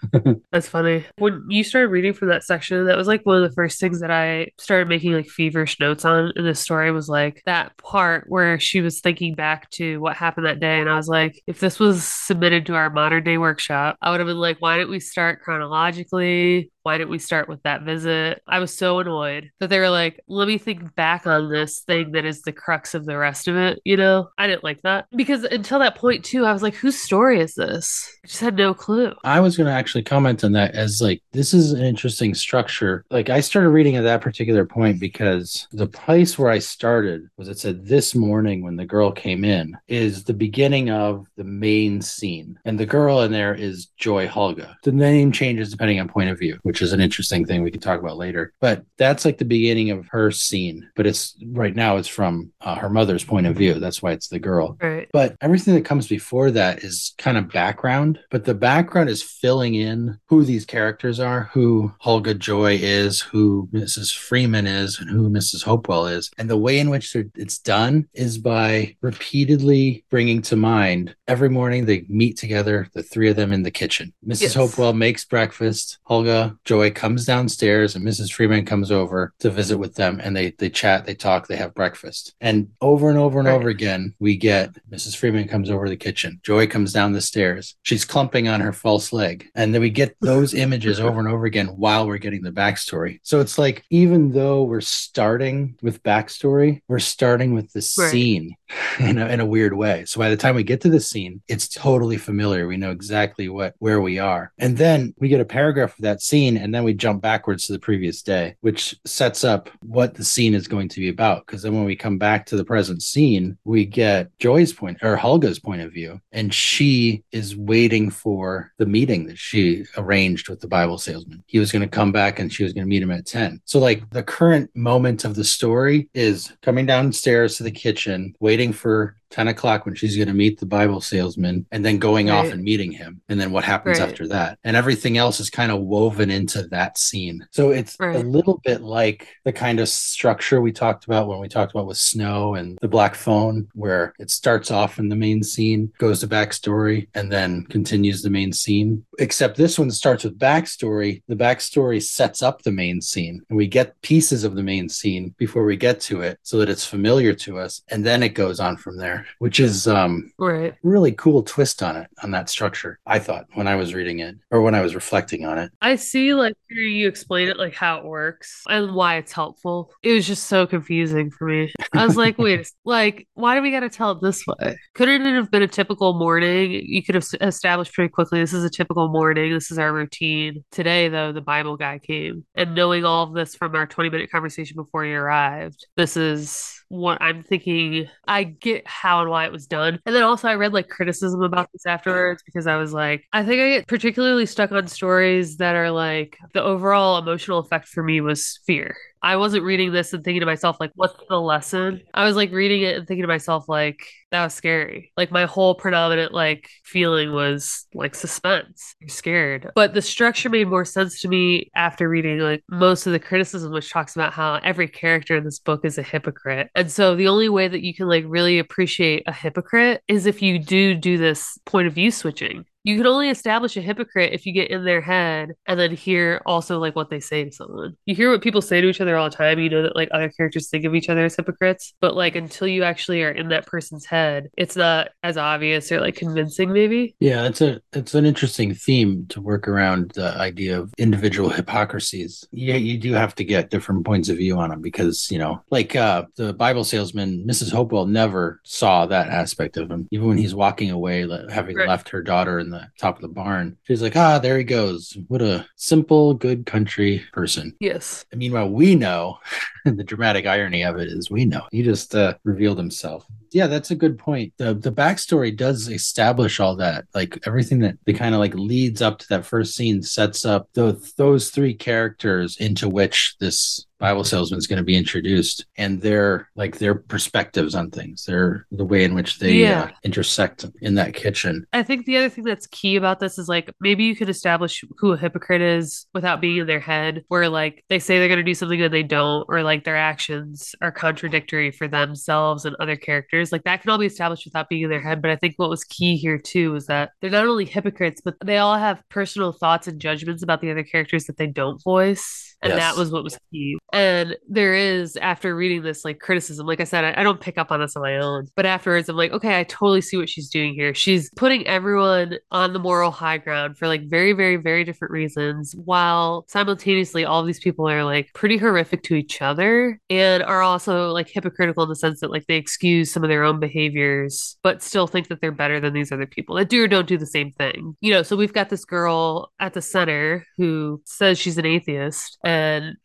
That's 0.52 0.68
funny. 0.68 1.06
When 1.18 1.46
you 1.50 1.64
started 1.64 1.90
reading 1.90 2.14
from 2.14 2.30
that 2.30 2.44
section, 2.44 2.86
that 2.86 2.98
was 2.98 3.08
like 3.08 3.26
one 3.26 3.42
of 3.42 3.48
the 3.48 3.56
first 3.56 3.80
things 3.80 4.00
that 4.02 4.12
I 4.12 4.52
started 4.58 4.88
making 4.88 5.14
like 5.14 5.28
feverish 5.28 5.80
notes 5.80 6.06
on 6.06 6.32
in 6.36 6.44
this 6.44 6.60
story 6.60 6.92
was 6.92 7.08
like 7.08 7.44
that 7.46 7.78
part 7.78 8.26
where 8.28 8.60
she 8.60 8.82
was 8.82 9.00
thinking 9.00 9.36
back 9.36 9.70
to 9.72 10.00
what 10.00 10.16
happened 10.16 10.46
that 10.48 10.60
day. 10.60 10.80
And 10.80 10.90
I 10.90 10.96
was 10.96 11.08
like, 11.08 11.42
if 11.48 11.60
this 11.60 11.80
was 11.80 12.04
submitted 12.04 12.66
to 12.68 12.76
our 12.76 12.90
modern 12.90 13.24
day 13.24 13.38
workshop, 13.38 13.98
I 14.02 14.12
would 14.12 14.20
have 14.20 14.28
been 14.28 14.38
like, 14.38 14.58
why 14.60 14.78
didn't 14.78 14.92
we 14.92 15.00
start 15.00 15.42
chronologically? 15.42 16.72
Why 16.84 16.98
didn't 16.98 17.12
we 17.12 17.20
start 17.20 17.48
with 17.48 17.62
that 17.64 17.84
visit? 17.84 18.42
I 18.48 18.60
was 18.60 18.76
so 18.76 19.00
annoyed 19.00 19.52
that 19.60 19.70
they 19.70 19.80
were 19.80 19.90
like, 19.90 20.20
let 20.28 20.48
me 20.48 20.58
think 20.58 20.96
back 20.96 21.28
on 21.28 21.52
this 21.52 21.80
thing 21.80 22.12
that 22.14 22.26
is 22.26 22.42
the 22.42 22.52
crux 22.52 22.96
of 22.96 23.06
the 23.06 23.18
rest 23.18 23.48
of 23.48 23.56
it. 23.56 23.80
You 23.86 23.98
know, 23.98 24.30
I 24.38 24.48
didn't 24.48 24.64
like 24.64 24.82
that 24.82 25.06
because 25.16 25.44
until 25.44 25.80
that 25.80 25.96
point, 25.96 26.26
too, 26.26 26.46
I 26.46 26.54
was 26.54 26.64
like, 26.64 26.76
whose 26.76 27.00
story 27.00 27.40
is 27.40 27.54
this? 27.54 28.18
I 28.24 28.28
just 28.28 28.42
had 28.42 28.56
no 28.56 28.74
clue. 28.74 29.14
I 29.24 29.40
was 29.40 29.58
going 29.58 29.68
to 29.68 29.74
actually 29.74 30.04
comment 30.04 30.44
on 30.44 30.54
that 30.54 30.74
as 30.76 31.02
like, 31.02 31.22
this 31.34 31.54
is 31.54 31.72
an 31.72 31.84
interesting 31.84 32.34
structure. 32.34 33.06
Like, 33.12 33.30
I 33.30 33.42
started 33.42 33.70
reading 33.70 33.96
at 33.96 34.04
that 34.04 34.22
particular 34.22 34.66
point 34.66 35.00
because 35.00 35.68
the 35.72 35.88
place 35.88 36.40
where 36.40 36.50
I 36.50 36.60
started 36.60 37.30
was 37.38 37.48
it 37.48 37.60
said 37.60 37.86
this 37.86 38.16
morning 38.16 38.64
when 38.64 38.76
the 38.76 38.86
girl 38.86 39.12
came 39.12 39.44
in 39.44 39.78
is 39.88 40.24
the 40.24 40.34
beginning 40.34 40.90
of 40.90 41.28
the 41.38 41.44
main 41.44 42.02
scene. 42.02 42.58
And 42.66 42.80
the 42.80 42.86
girl 42.86 43.22
in 43.22 43.32
there 43.32 43.54
is 43.54 43.88
Joy 43.98 44.28
Hulga. 44.28 44.76
The 44.84 44.92
name 44.92 45.32
changes 45.32 45.70
depending 45.70 46.00
on 46.00 46.08
point 46.08 46.30
of 46.30 46.40
view 46.40 46.60
which 46.72 46.82
is 46.82 46.94
an 46.94 47.02
interesting 47.02 47.46
thing 47.46 47.64
we 47.64 47.70
can 47.70 47.82
talk 47.82 48.00
about 48.00 48.16
later. 48.16 48.54
But 48.62 48.86
that's 48.96 49.26
like 49.26 49.38
the 49.38 49.44
beginning 49.44 49.92
of 49.92 50.08
her 50.08 50.32
scene. 50.32 50.90
But 50.96 51.06
it's 51.06 51.36
right 51.48 51.76
now 51.76 51.98
it's 51.98 52.08
from 52.08 52.54
uh, 52.62 52.76
her 52.76 52.90
mother's 52.90 53.26
point 53.26 53.46
of 53.46 53.58
view. 53.58 53.74
That's 53.74 54.02
why 54.02 54.14
it's 54.14 54.30
the 54.30 54.40
girl. 54.40 54.78
Right. 54.82 55.10
But 55.12 55.36
everything 55.42 55.74
that 55.74 55.84
comes 55.84 56.08
before 56.08 56.50
that 56.52 56.80
is 56.82 57.14
kind 57.18 57.38
of 57.38 57.52
background. 57.52 58.22
But 58.30 58.46
the 58.46 58.54
background 58.54 59.10
is 59.10 59.22
filling 59.22 59.76
in 59.76 60.18
who 60.28 60.46
these 60.46 60.64
characters 60.64 61.20
are, 61.20 61.50
who 61.52 61.92
Hulga 62.02 62.40
Joy 62.40 62.80
is, 62.82 63.20
who 63.20 63.68
Mrs. 63.74 64.16
Freeman 64.16 64.66
is, 64.66 64.98
and 64.98 65.10
who 65.10 65.30
Mrs. 65.30 65.64
Hopewell 65.64 66.08
is. 66.08 66.32
And 66.38 66.50
the 66.50 66.56
way 66.56 66.80
in 66.80 66.90
which 66.90 67.14
it's 67.36 67.58
done 67.58 68.08
is 68.14 68.38
by 68.38 68.96
repeatedly 69.02 70.06
bringing 70.10 70.42
to 70.44 70.56
mind 70.56 71.18
every 71.28 71.50
morning 71.50 71.84
they 71.84 72.06
meet 72.08 72.38
together, 72.38 72.88
the 72.94 73.04
three 73.04 73.30
of 73.30 73.36
them 73.36 73.52
in 73.52 73.64
the 73.64 73.72
kitchen. 73.72 74.14
Mrs. 74.26 74.42
Yes. 74.42 74.54
Hopewell 74.54 74.94
makes 74.94 75.26
breakfast. 75.26 75.98
Hulga 76.10 76.58
Joy 76.64 76.92
comes 76.92 77.26
downstairs, 77.26 77.96
and 77.96 78.06
Mrs. 78.06 78.32
Freeman 78.32 78.66
comes 78.66 78.92
over 78.92 79.34
to 79.40 79.50
visit 79.50 79.78
with 79.78 79.96
them, 79.96 80.20
and 80.24 80.36
they 80.36 80.52
they 80.60 80.70
chat, 80.70 81.06
they 81.06 81.16
talk, 81.16 81.48
they 81.48 81.56
have 81.56 81.74
breakfast. 81.74 82.34
And 82.40 82.70
over 82.82 83.10
and 83.10 83.18
over 83.18 83.40
and 83.40 83.48
Right. 83.48 83.56
over 83.56 83.70
again, 83.70 84.14
we 84.20 84.38
get 84.38 84.72
Mrs. 84.92 85.16
Freeman 85.16 85.48
comes 85.48 85.70
over 85.70 85.86
to 85.86 85.90
the 85.90 85.98
kitchen. 85.98 86.40
Joy 86.44 86.68
comes 86.68 86.94
down 86.94 87.14
the 87.14 87.22
stairs. 87.22 87.76
She's 87.84 88.06
clumping 88.06 88.48
on 88.48 88.60
her 88.62 88.74
false 88.74 89.12
leg. 89.12 89.48
And 89.56 89.74
then 89.74 89.82
we 89.82 89.90
get 89.90 90.16
those 90.22 90.54
images 90.54 91.00
over 91.00 91.20
and 91.20 91.28
over 91.28 91.46
again 91.46 91.68
while 91.68 92.06
we're 92.08 92.18
getting 92.18 92.44
the 92.44 92.52
backstory. 92.52 93.20
So 93.24 93.40
it's 93.40 93.58
like, 93.58 93.84
even 93.90 94.32
though 94.32 94.64
we're 94.64 94.82
starting 94.82 95.76
with 95.82 96.04
backstory, 96.04 96.82
we're 96.88 97.00
starting 97.00 97.54
with 97.54 97.72
the 97.74 97.80
Right. 97.98 98.12
scene 98.12 98.56
in 99.00 99.18
a, 99.18 99.28
in 99.28 99.40
a 99.40 99.46
weird 99.46 99.74
way. 99.74 100.06
So 100.06 100.20
by 100.20 100.30
the 100.30 100.38
time 100.38 100.56
we 100.56 100.64
get 100.64 100.82
to 100.82 100.90
the 100.90 101.00
scene, 101.00 101.42
it's 101.48 101.68
totally 101.68 102.18
familiar. 102.18 102.68
We 102.68 102.78
know 102.78 102.92
exactly 102.92 103.50
what 103.50 103.76
where 103.80 104.02
we 104.02 104.20
are. 104.20 104.52
And 104.58 104.78
then 104.78 105.14
we 105.18 105.30
get 105.30 105.42
a 105.42 105.46
paragraph 105.46 105.98
of 105.98 106.04
that 106.04 106.22
scene, 106.22 106.58
and 106.58 106.74
then 106.74 106.84
we 106.84 106.94
jump 106.94 107.22
backwards 107.22 107.68
to 107.68 107.74
the 107.74 107.80
previous 107.80 108.22
day, 108.22 108.56
which 108.62 108.96
sets 109.06 109.44
up 109.44 109.70
what 109.82 110.16
the 110.16 110.24
scene 110.24 110.54
is 110.54 110.68
going 110.68 110.90
to 110.90 111.00
be 111.00 111.10
about. 111.10 111.46
Because 111.46 111.62
then 111.62 111.74
when 111.74 111.86
we 111.86 111.96
come 111.96 112.18
back 112.18 112.46
to 112.48 112.56
the 112.56 112.66
present 112.66 113.02
scene, 113.02 113.58
we 113.64 113.86
get 113.86 114.30
Joy's 114.40 114.74
point 114.74 114.98
or 115.02 115.18
Hulga's 115.18 115.60
point 115.60 115.82
of 115.82 115.92
view, 115.92 116.20
and 116.32 116.54
she 116.54 117.24
is 117.32 117.56
waiting 117.56 118.10
for 118.10 118.72
the 118.78 118.86
meeting 118.86 119.26
that 119.28 119.38
she 119.38 119.86
arranged 119.98 120.50
with 120.50 120.60
the 120.60 120.68
Bible 120.68 120.98
salesman. 120.98 121.44
He 121.48 121.60
was 121.60 121.72
going 121.72 121.82
to 121.82 121.88
come 121.88 122.12
back 122.12 122.40
and 122.40 122.52
she 122.52 122.64
was 122.64 122.74
going 122.74 122.86
to 122.86 122.90
meet 122.90 123.04
him 123.04 123.12
at 123.12 123.26
10. 123.26 123.62
So, 123.66 123.80
like, 123.80 124.10
the 124.12 124.24
current 124.24 124.70
moment 124.76 125.26
of 125.26 125.36
the 125.36 125.44
story 125.44 126.10
is 126.14 126.54
coming 126.62 126.86
downstairs 126.86 127.58
to 127.58 127.64
the 127.64 127.72
kitchen, 127.72 128.36
waiting 128.40 128.61
for 128.70 129.18
10 129.32 129.48
o'clock 129.48 129.86
when 129.86 129.96
she's 129.96 130.16
going 130.16 130.28
to 130.28 130.34
meet 130.34 130.60
the 130.60 130.66
Bible 130.66 131.02
salesman, 131.02 131.66
and 131.72 131.84
then 131.84 131.98
going 131.98 132.30
off 132.30 132.52
and 132.52 132.62
meeting 132.64 132.92
him. 132.92 133.22
And 133.30 133.40
then 133.40 133.52
what 133.52 133.64
happens 133.64 134.00
Right. 134.00 134.10
after 134.10 134.28
that. 134.28 134.60
And 134.64 134.76
everything 134.78 135.18
else 135.18 135.40
is 135.40 135.50
kind 135.50 135.72
of 135.72 135.82
woven 135.82 136.30
into 136.30 136.64
that 136.68 136.98
scene. 136.98 137.46
So 137.52 137.72
it's 137.72 137.98
a 138.00 138.20
little 138.20 138.62
bit 138.64 138.82
like 138.82 139.28
the 139.44 139.54
kind 139.54 139.80
of 139.80 139.90
structure 139.90 140.62
we 140.62 140.72
talked 140.72 141.06
about 141.06 141.28
when 141.28 141.40
we 141.40 141.48
talked 141.48 141.72
about 141.74 141.88
with 141.88 141.98
Snow 141.98 142.56
and 142.56 142.78
the 142.82 142.88
Black 142.88 143.16
Phone, 143.16 143.68
where 143.74 144.14
it 144.20 144.30
starts 144.30 144.70
off 144.72 145.00
in 145.00 145.10
the 145.10 145.16
main 145.16 145.44
scene, 145.44 145.92
goes 145.98 146.20
to 146.20 146.28
backstory, 146.28 147.08
and 147.16 147.32
then 147.32 147.64
continues 147.66 148.22
the 148.22 148.30
main 148.30 148.54
scene. 148.54 149.04
Except 149.20 149.56
this 149.58 149.80
one 149.80 149.92
starts 149.92 150.24
with 150.24 150.38
backstory. 150.38 151.22
The 151.28 151.36
backstory 151.36 152.02
sets 152.04 152.42
up 152.44 152.62
the 152.62 152.72
main 152.72 153.02
scene, 153.02 153.42
and 153.50 153.58
we 153.58 153.68
get 153.68 154.00
pieces 154.02 154.44
of 154.44 154.56
the 154.56 154.64
main 154.64 154.90
scene 154.90 155.34
before 155.38 155.64
we 155.66 155.78
get 155.78 156.00
to 156.02 156.22
it 156.22 156.38
so 156.44 156.58
that 156.58 156.70
it's 156.70 156.86
familiar 156.86 157.34
to 157.34 157.60
us. 157.60 157.82
And 157.90 158.06
then 158.06 158.24
it 158.24 158.30
goes 158.30 158.60
on 158.60 158.78
from 158.78 158.98
there, 158.98 159.21
which 159.40 159.60
is 159.60 159.88
um, 159.88 160.32
Right. 160.38 160.74
really 160.84 161.12
cool 161.12 161.44
twist 161.44 161.82
on 161.84 161.96
it, 161.96 162.08
on 162.24 162.32
that 162.32 162.50
structure, 162.50 163.00
I 163.06 163.20
thought 163.20 163.46
when 163.54 163.68
I 163.68 163.76
was 163.76 163.94
reading 163.94 164.20
it 164.20 164.36
or 164.52 164.62
when 164.62 164.76
I 164.76 164.82
was 164.82 164.96
reflecting 164.96 165.46
on 165.46 165.58
it. 165.58 165.72
I 165.82 165.96
see, 165.96 166.34
like, 166.34 166.56
you 166.70 167.08
explain 167.08 167.48
it, 167.50 167.58
like 167.58 167.76
how 167.76 167.98
it 168.00 168.06
works 168.06 168.64
and 168.70 168.94
why 168.96 169.16
it's 169.18 169.32
helpful. 169.32 169.92
It 170.04 170.14
was 170.14 170.26
just 170.28 170.46
so 170.46 170.66
confusing 170.66 171.30
for 171.32 171.46
me. 171.48 171.72
I 171.94 172.06
was 172.06 172.16
like, 172.18 172.38
wait, 172.38 172.72
like, 172.86 173.28
why 173.34 173.56
do 173.56 173.62
we 173.62 173.72
got 173.72 173.82
to 173.82 173.90
tell 173.90 174.12
it 174.12 174.22
this 174.22 174.46
way? 174.48 174.78
Couldn't 174.94 175.26
it 175.26 175.36
have 175.36 175.52
been 175.52 175.64
a 175.64 175.68
typical 175.68 176.14
morning? 176.18 176.72
You 176.72 177.04
could 177.04 177.16
have 177.16 177.28
established 177.42 177.94
pretty 177.94 178.10
quickly 178.10 178.40
this 178.40 178.54
is 178.54 178.64
a 178.64 178.70
typical 178.70 179.10
morning. 179.10 179.52
This 179.54 179.72
is 179.72 179.78
our 179.80 179.92
routine. 179.94 180.64
Today, 180.72 181.10
though, 181.10 181.32
the 181.32 181.42
Bible 181.42 181.78
guy 181.78 182.00
came. 182.00 182.46
And 182.56 182.76
knowing 182.76 183.04
all 183.06 183.24
of 183.24 183.34
this 183.34 183.56
from 183.56 183.76
our 183.76 183.86
20 183.86 184.10
minute 184.10 184.32
conversation 184.32 184.76
before 184.76 185.04
he 185.04 185.14
arrived, 185.14 185.86
this 185.98 186.16
is 186.18 186.81
what 186.92 187.22
I'm 187.22 187.42
thinking. 187.42 188.10
I 188.28 188.44
get 188.44 188.86
how 188.86 189.22
and 189.22 189.30
why 189.30 189.46
it 189.46 189.52
was 189.52 189.66
done. 189.66 190.00
And 190.06 190.14
then 190.14 190.24
also, 190.24 190.50
I 190.50 190.56
read 190.56 190.74
like 190.74 190.90
criticism 190.90 191.42
about 191.42 191.70
this 191.72 191.86
afterwards 191.86 192.44
because 192.46 192.68
I 192.68 192.76
was 192.76 192.94
like, 192.94 193.24
I 193.32 193.44
think 193.44 193.62
I 193.62 193.70
get 193.70 193.88
particularly 193.88 194.46
stuck 194.46 194.72
on 194.72 194.88
stories 194.88 195.58
that 195.58 195.76
are 195.76 195.92
like 195.92 196.38
the 196.54 196.62
overall 196.62 197.18
emotional 197.18 197.60
effect 197.60 197.88
for 197.88 198.04
me 198.04 198.20
was 198.20 198.60
fear. 198.66 198.96
I 199.24 199.36
wasn't 199.36 199.64
reading 199.64 199.92
this 199.92 200.14
and 200.14 200.24
thinking 200.24 200.40
to 200.40 200.46
myself, 200.46 200.78
like, 200.80 200.92
what's 200.96 201.14
the 201.30 201.40
lesson? 201.40 202.02
I 202.14 202.26
was 202.26 202.36
like 202.36 202.52
reading 202.52 202.82
it 202.82 202.98
and 202.98 203.08
thinking 203.08 203.24
to 203.24 203.28
myself, 203.28 203.70
like, 203.70 204.06
that 204.32 204.44
was 204.44 204.54
scary. 204.54 205.12
Like, 205.16 205.32
my 205.32 205.46
whole 205.46 205.76
predominant, 205.76 206.34
like, 206.34 206.70
feeling 206.84 207.34
was 207.34 207.86
like 207.94 208.16
suspense. 208.16 208.96
You're 209.00 209.10
scared. 209.10 209.70
But 209.76 209.94
the 209.94 210.02
structure 210.02 210.50
made 210.50 210.68
more 210.68 210.86
sense 210.86 211.22
to 211.22 211.28
me 211.28 211.70
after 211.76 212.10
reading, 212.10 212.40
like, 212.40 212.64
most 212.70 213.06
of 213.06 213.14
the 213.14 213.20
criticism, 213.20 213.72
which 213.72 213.92
talks 213.92 214.16
about 214.16 214.34
how 214.34 214.56
every 214.64 214.88
character 214.88 215.36
in 215.36 215.44
this 215.44 215.60
book 215.60 215.86
is 215.86 215.98
a 215.98 216.04
hypocrite. 216.04 216.70
And 216.76 216.92
so 216.92 217.16
the 217.16 217.28
only 217.28 217.50
way 217.50 217.68
that 217.68 217.82
you 217.82 217.94
can, 217.94 218.08
like, 218.08 218.24
really 218.28 218.58
appreciate 218.60 219.24
a 219.28 219.34
hypocrite 219.34 220.02
is 220.08 220.26
if 220.26 220.42
you 220.42 220.58
do 220.60 220.96
do 220.96 221.18
this 221.18 221.58
point 221.66 221.88
of 221.88 221.94
view 221.94 222.12
switching. 222.12 222.66
You 222.84 222.98
can 222.98 223.06
only 223.06 223.30
establish 223.30 223.78
a 223.78 223.82
hypocrite 223.82 224.34
if 224.34 224.46
you 224.46 224.54
get 224.54 224.72
in 224.72 224.84
their 224.86 225.02
head 225.02 225.52
and 225.68 225.80
then 225.80 225.96
hear 225.96 226.42
also 226.46 226.80
like 226.80 226.96
what 226.96 227.10
they 227.12 227.20
say 227.20 227.44
to 227.46 227.52
someone. 227.52 227.96
You 228.06 228.16
hear 228.16 228.32
what 228.32 228.42
people 228.42 228.62
say 228.62 228.82
to 228.82 228.88
each 228.90 229.00
other 229.02 229.16
all 229.18 229.30
the 229.30 229.36
time. 229.36 229.60
You 229.60 229.70
know 229.70 229.84
that 229.84 229.96
like 229.96 230.10
other 230.12 230.30
characters 230.30 230.68
think 230.70 230.86
of 230.86 230.96
each 230.96 231.08
other 231.08 231.24
as 231.26 231.36
hypocrites, 231.36 231.94
but 232.02 232.16
like 232.16 232.36
until 232.36 232.68
you 232.68 232.84
actually 232.84 233.22
are 233.24 233.30
in 233.32 233.50
that 233.50 233.68
person's 233.68 234.06
head, 234.06 234.50
it's 234.58 234.76
not 234.76 235.10
as 235.22 235.38
obvious 235.38 235.92
or 235.92 236.02
like 236.02 236.16
convincing, 236.16 236.74
maybe. 236.74 237.16
Yeah, 237.20 237.46
it's 237.46 237.62
a 237.62 237.82
it's 237.94 238.16
an 238.16 238.26
interesting 238.26 238.74
theme 238.74 239.28
to 239.30 239.42
work 239.42 239.68
around 239.68 240.12
the 240.16 240.34
idea 240.38 240.80
of 240.80 240.92
individual 240.98 241.50
hypocrisies. 241.50 242.46
Yeah, 242.52 242.78
you 242.78 242.98
do 242.98 243.14
have 243.14 243.36
to 243.36 243.44
get 243.44 243.70
different 243.70 244.06
points 244.06 244.30
of 244.30 244.38
view 244.38 244.58
on 244.58 244.72
them 244.72 244.82
because 244.82 245.30
you 245.30 245.38
know, 245.38 245.62
like 245.70 245.96
uh, 245.96 246.24
the 246.36 246.54
Bible 246.54 246.84
salesman, 246.84 247.46
Mrs. 247.48 247.72
Hopewell 247.72 248.08
never 248.08 248.60
saw 248.64 249.06
that 249.06 249.28
aspect 249.30 249.78
of 249.78 249.92
him. 249.92 250.08
Even 250.12 250.30
when 250.30 250.38
he's 250.40 250.56
walking 250.56 250.90
away, 250.90 251.28
having 251.52 251.76
Right. 251.78 251.88
left 251.88 252.10
her 252.10 252.22
daughter 252.24 252.58
in 252.60 252.71
the 252.72 252.88
top 252.98 253.16
of 253.16 253.22
the 253.22 253.28
barn, 253.28 253.78
she's 253.84 254.02
like, 254.02 254.16
"Ah, 254.16 254.40
there 254.40 254.58
he 254.58 254.64
goes. 254.64 255.18
What 255.28 255.42
a 255.42 255.66
simple, 255.76 256.34
good 256.34 256.66
country 256.66 257.24
person." 257.34 257.76
Yes. 257.80 258.26
And 258.32 258.40
meanwhile, 258.40 258.70
we 258.70 258.96
know 258.96 259.40
and 259.86 259.98
the 260.00 260.04
dramatic 260.04 260.46
irony 260.46 260.84
of 260.84 260.98
it 260.98 261.08
is 261.08 261.30
we 261.30 261.46
know 261.46 261.68
he 261.72 261.84
just 261.84 262.16
uh, 262.16 262.36
revealed 262.44 262.78
himself. 262.78 263.26
Yeah, 263.52 263.68
that's 263.68 263.92
a 263.92 263.96
good 263.96 264.18
point. 264.18 264.54
The 264.58 264.74
the 264.74 264.92
backstory 264.92 265.56
does 265.56 265.88
establish 265.90 266.60
all 266.60 266.76
that, 266.78 267.06
like 267.14 267.38
everything 267.46 267.80
that 267.80 267.98
they 268.06 268.14
kind 268.14 268.34
of 268.36 268.40
like 268.40 268.54
leads 268.56 269.02
up 269.02 269.20
to 269.20 269.26
that 269.30 269.46
first 269.46 269.76
scene 269.76 270.02
sets 270.04 270.46
up 270.46 270.70
those 270.74 271.14
those 271.14 271.50
three 271.50 271.74
characters 271.74 272.58
into 272.58 272.88
which 272.90 273.36
this 273.40 273.86
Bible 274.00 274.24
salesman 274.24 274.58
is 274.58 274.66
going 274.66 274.78
to 274.78 274.84
be 274.84 274.98
introduced, 274.98 275.66
and 275.78 276.02
their 276.02 276.50
like 276.56 276.80
their 276.80 276.96
perspectives 276.96 277.76
on 277.76 277.92
things, 277.92 278.26
their 278.26 278.66
the 278.72 278.84
way 278.86 279.04
in 279.04 279.14
which 279.14 279.38
they 279.38 279.54
Yeah. 279.54 279.84
uh, 279.84 279.90
intersect 280.04 280.66
in 280.82 280.96
that 280.96 281.14
kitchen. 281.14 281.68
I 281.72 281.84
think 281.84 282.06
the 282.06 282.18
other 282.18 282.30
thing 282.30 282.44
that's 282.44 282.66
key 282.68 282.96
about 282.96 283.20
this 283.20 283.38
is 283.38 283.48
like 283.48 283.72
maybe 283.80 284.04
you 284.06 284.16
could 284.16 284.30
establish 284.30 284.84
who 284.98 285.12
a 285.12 285.18
hypocrite 285.18 285.62
is 285.62 286.08
without 286.16 286.42
being 286.42 286.58
in 286.58 286.66
their 286.68 286.80
head, 286.80 287.24
where 287.28 287.48
like 287.48 287.84
they 287.90 288.00
say 288.00 288.18
they're 288.18 288.28
going 288.28 288.40
to 288.40 288.44
do 288.44 288.56
something 288.56 288.82
and 288.82 288.94
they 288.94 289.04
don't, 289.04 289.46
or 289.50 289.62
like 289.62 289.84
their 289.84 289.98
actions 289.98 290.74
are 290.82 290.92
contradictory 290.92 291.70
for 291.70 291.88
themselves 291.88 292.66
and 292.66 292.76
other 292.80 292.96
characters. 292.96 293.41
Like 293.50 293.64
that 293.64 293.82
can 293.82 293.90
all 293.90 293.98
be 293.98 294.06
established 294.06 294.46
without 294.46 294.70
being 294.70 294.84
in 294.84 294.90
their 294.90 295.02
head. 295.02 295.22
But 295.22 295.32
I 295.32 295.36
think 295.38 295.56
what 295.58 295.70
was 295.70 295.84
key 295.84 296.18
here 296.18 296.38
too 296.38 296.76
is 296.76 296.88
that 296.88 297.12
they're 297.22 297.30
not 297.30 297.48
only 297.48 297.66
hypocrites, 297.66 298.22
but 298.24 298.36
they 298.44 298.58
all 298.58 298.78
have 298.78 299.02
personal 299.10 299.54
thoughts 299.54 299.88
and 299.88 300.02
judgments 300.02 300.44
about 300.44 300.62
the 300.62 300.72
other 300.72 300.84
characters 300.84 301.26
that 301.26 301.38
they 301.38 301.48
don't 301.48 301.82
voice. 301.82 302.51
And 302.62 302.72
Yes. 302.72 302.80
that 302.80 303.00
was 303.00 303.12
what 303.12 303.24
was 303.24 303.38
key. 303.52 303.78
And 303.92 304.38
there 304.48 304.74
is, 304.74 305.18
after 305.18 305.56
reading 305.56 305.82
this, 305.82 306.06
like 306.06 306.20
criticism, 306.20 306.66
like 306.66 306.80
I 306.80 306.86
said, 306.86 307.04
I, 307.04 307.22
I 307.22 307.24
don't 307.24 307.42
pick 307.42 307.58
up 307.58 307.72
on 307.72 307.82
this 307.82 307.96
on 307.96 308.04
my 308.04 308.18
own. 308.18 308.48
But 308.56 308.66
afterwards, 308.66 309.10
I'm 309.10 309.18
like, 309.18 309.32
okay, 309.32 309.60
I 309.60 309.64
totally 309.66 310.02
see 310.02 310.16
what 310.18 310.30
she's 310.30 310.50
doing 310.50 310.74
here. 310.74 310.94
She's 310.94 311.30
putting 311.36 311.68
everyone 311.68 312.38
on 312.52 312.74
the 312.74 312.80
moral 312.80 313.12
high 313.12 313.38
ground 313.38 313.78
for 313.78 313.88
like 313.88 314.10
very, 314.10 314.32
very, 314.32 314.56
very 314.56 314.84
different 314.86 315.12
reasons, 315.12 315.76
while 315.76 316.46
simultaneously, 316.48 317.26
all 317.26 317.44
these 317.44 317.60
people 317.60 317.90
are 317.90 318.04
like 318.06 318.30
pretty 318.34 318.58
horrific 318.58 319.04
to 319.04 319.16
each 319.16 319.42
other 319.42 320.00
and 320.10 320.42
are 320.44 320.62
also 320.62 321.12
like 321.12 321.28
hypocritical 321.30 321.84
in 321.84 321.90
the 321.90 321.96
sense 321.96 322.22
that 322.22 322.32
like 322.32 322.46
they 322.48 322.56
excuse 322.56 323.12
some 323.12 323.24
of 323.24 323.30
their 323.30 323.42
their 323.42 323.48
own 323.48 323.60
behaviors, 323.60 324.58
but 324.62 324.84
still 324.84 325.08
think 325.08 325.28
that 325.30 325.42
they're 325.42 325.52
better 325.52 325.80
than 325.80 325.94
these 325.94 326.12
other 326.12 326.28
people 326.28 326.56
that 326.56 326.70
do 326.70 326.84
or 326.84 326.88
don't 326.88 327.08
do 327.08 327.18
the 327.18 327.26
same 327.26 327.52
thing. 327.52 327.96
You 328.00 328.14
know, 328.14 328.22
so 328.22 328.36
we've 328.36 328.54
got 328.54 328.70
this 328.70 328.86
girl 328.86 329.52
at 329.60 329.74
the 329.74 329.82
center 329.82 330.46
who 330.58 331.02
says 331.06 331.40
she's 331.40 331.58
an 331.58 331.66
atheist 331.66 332.38
and 332.44 332.51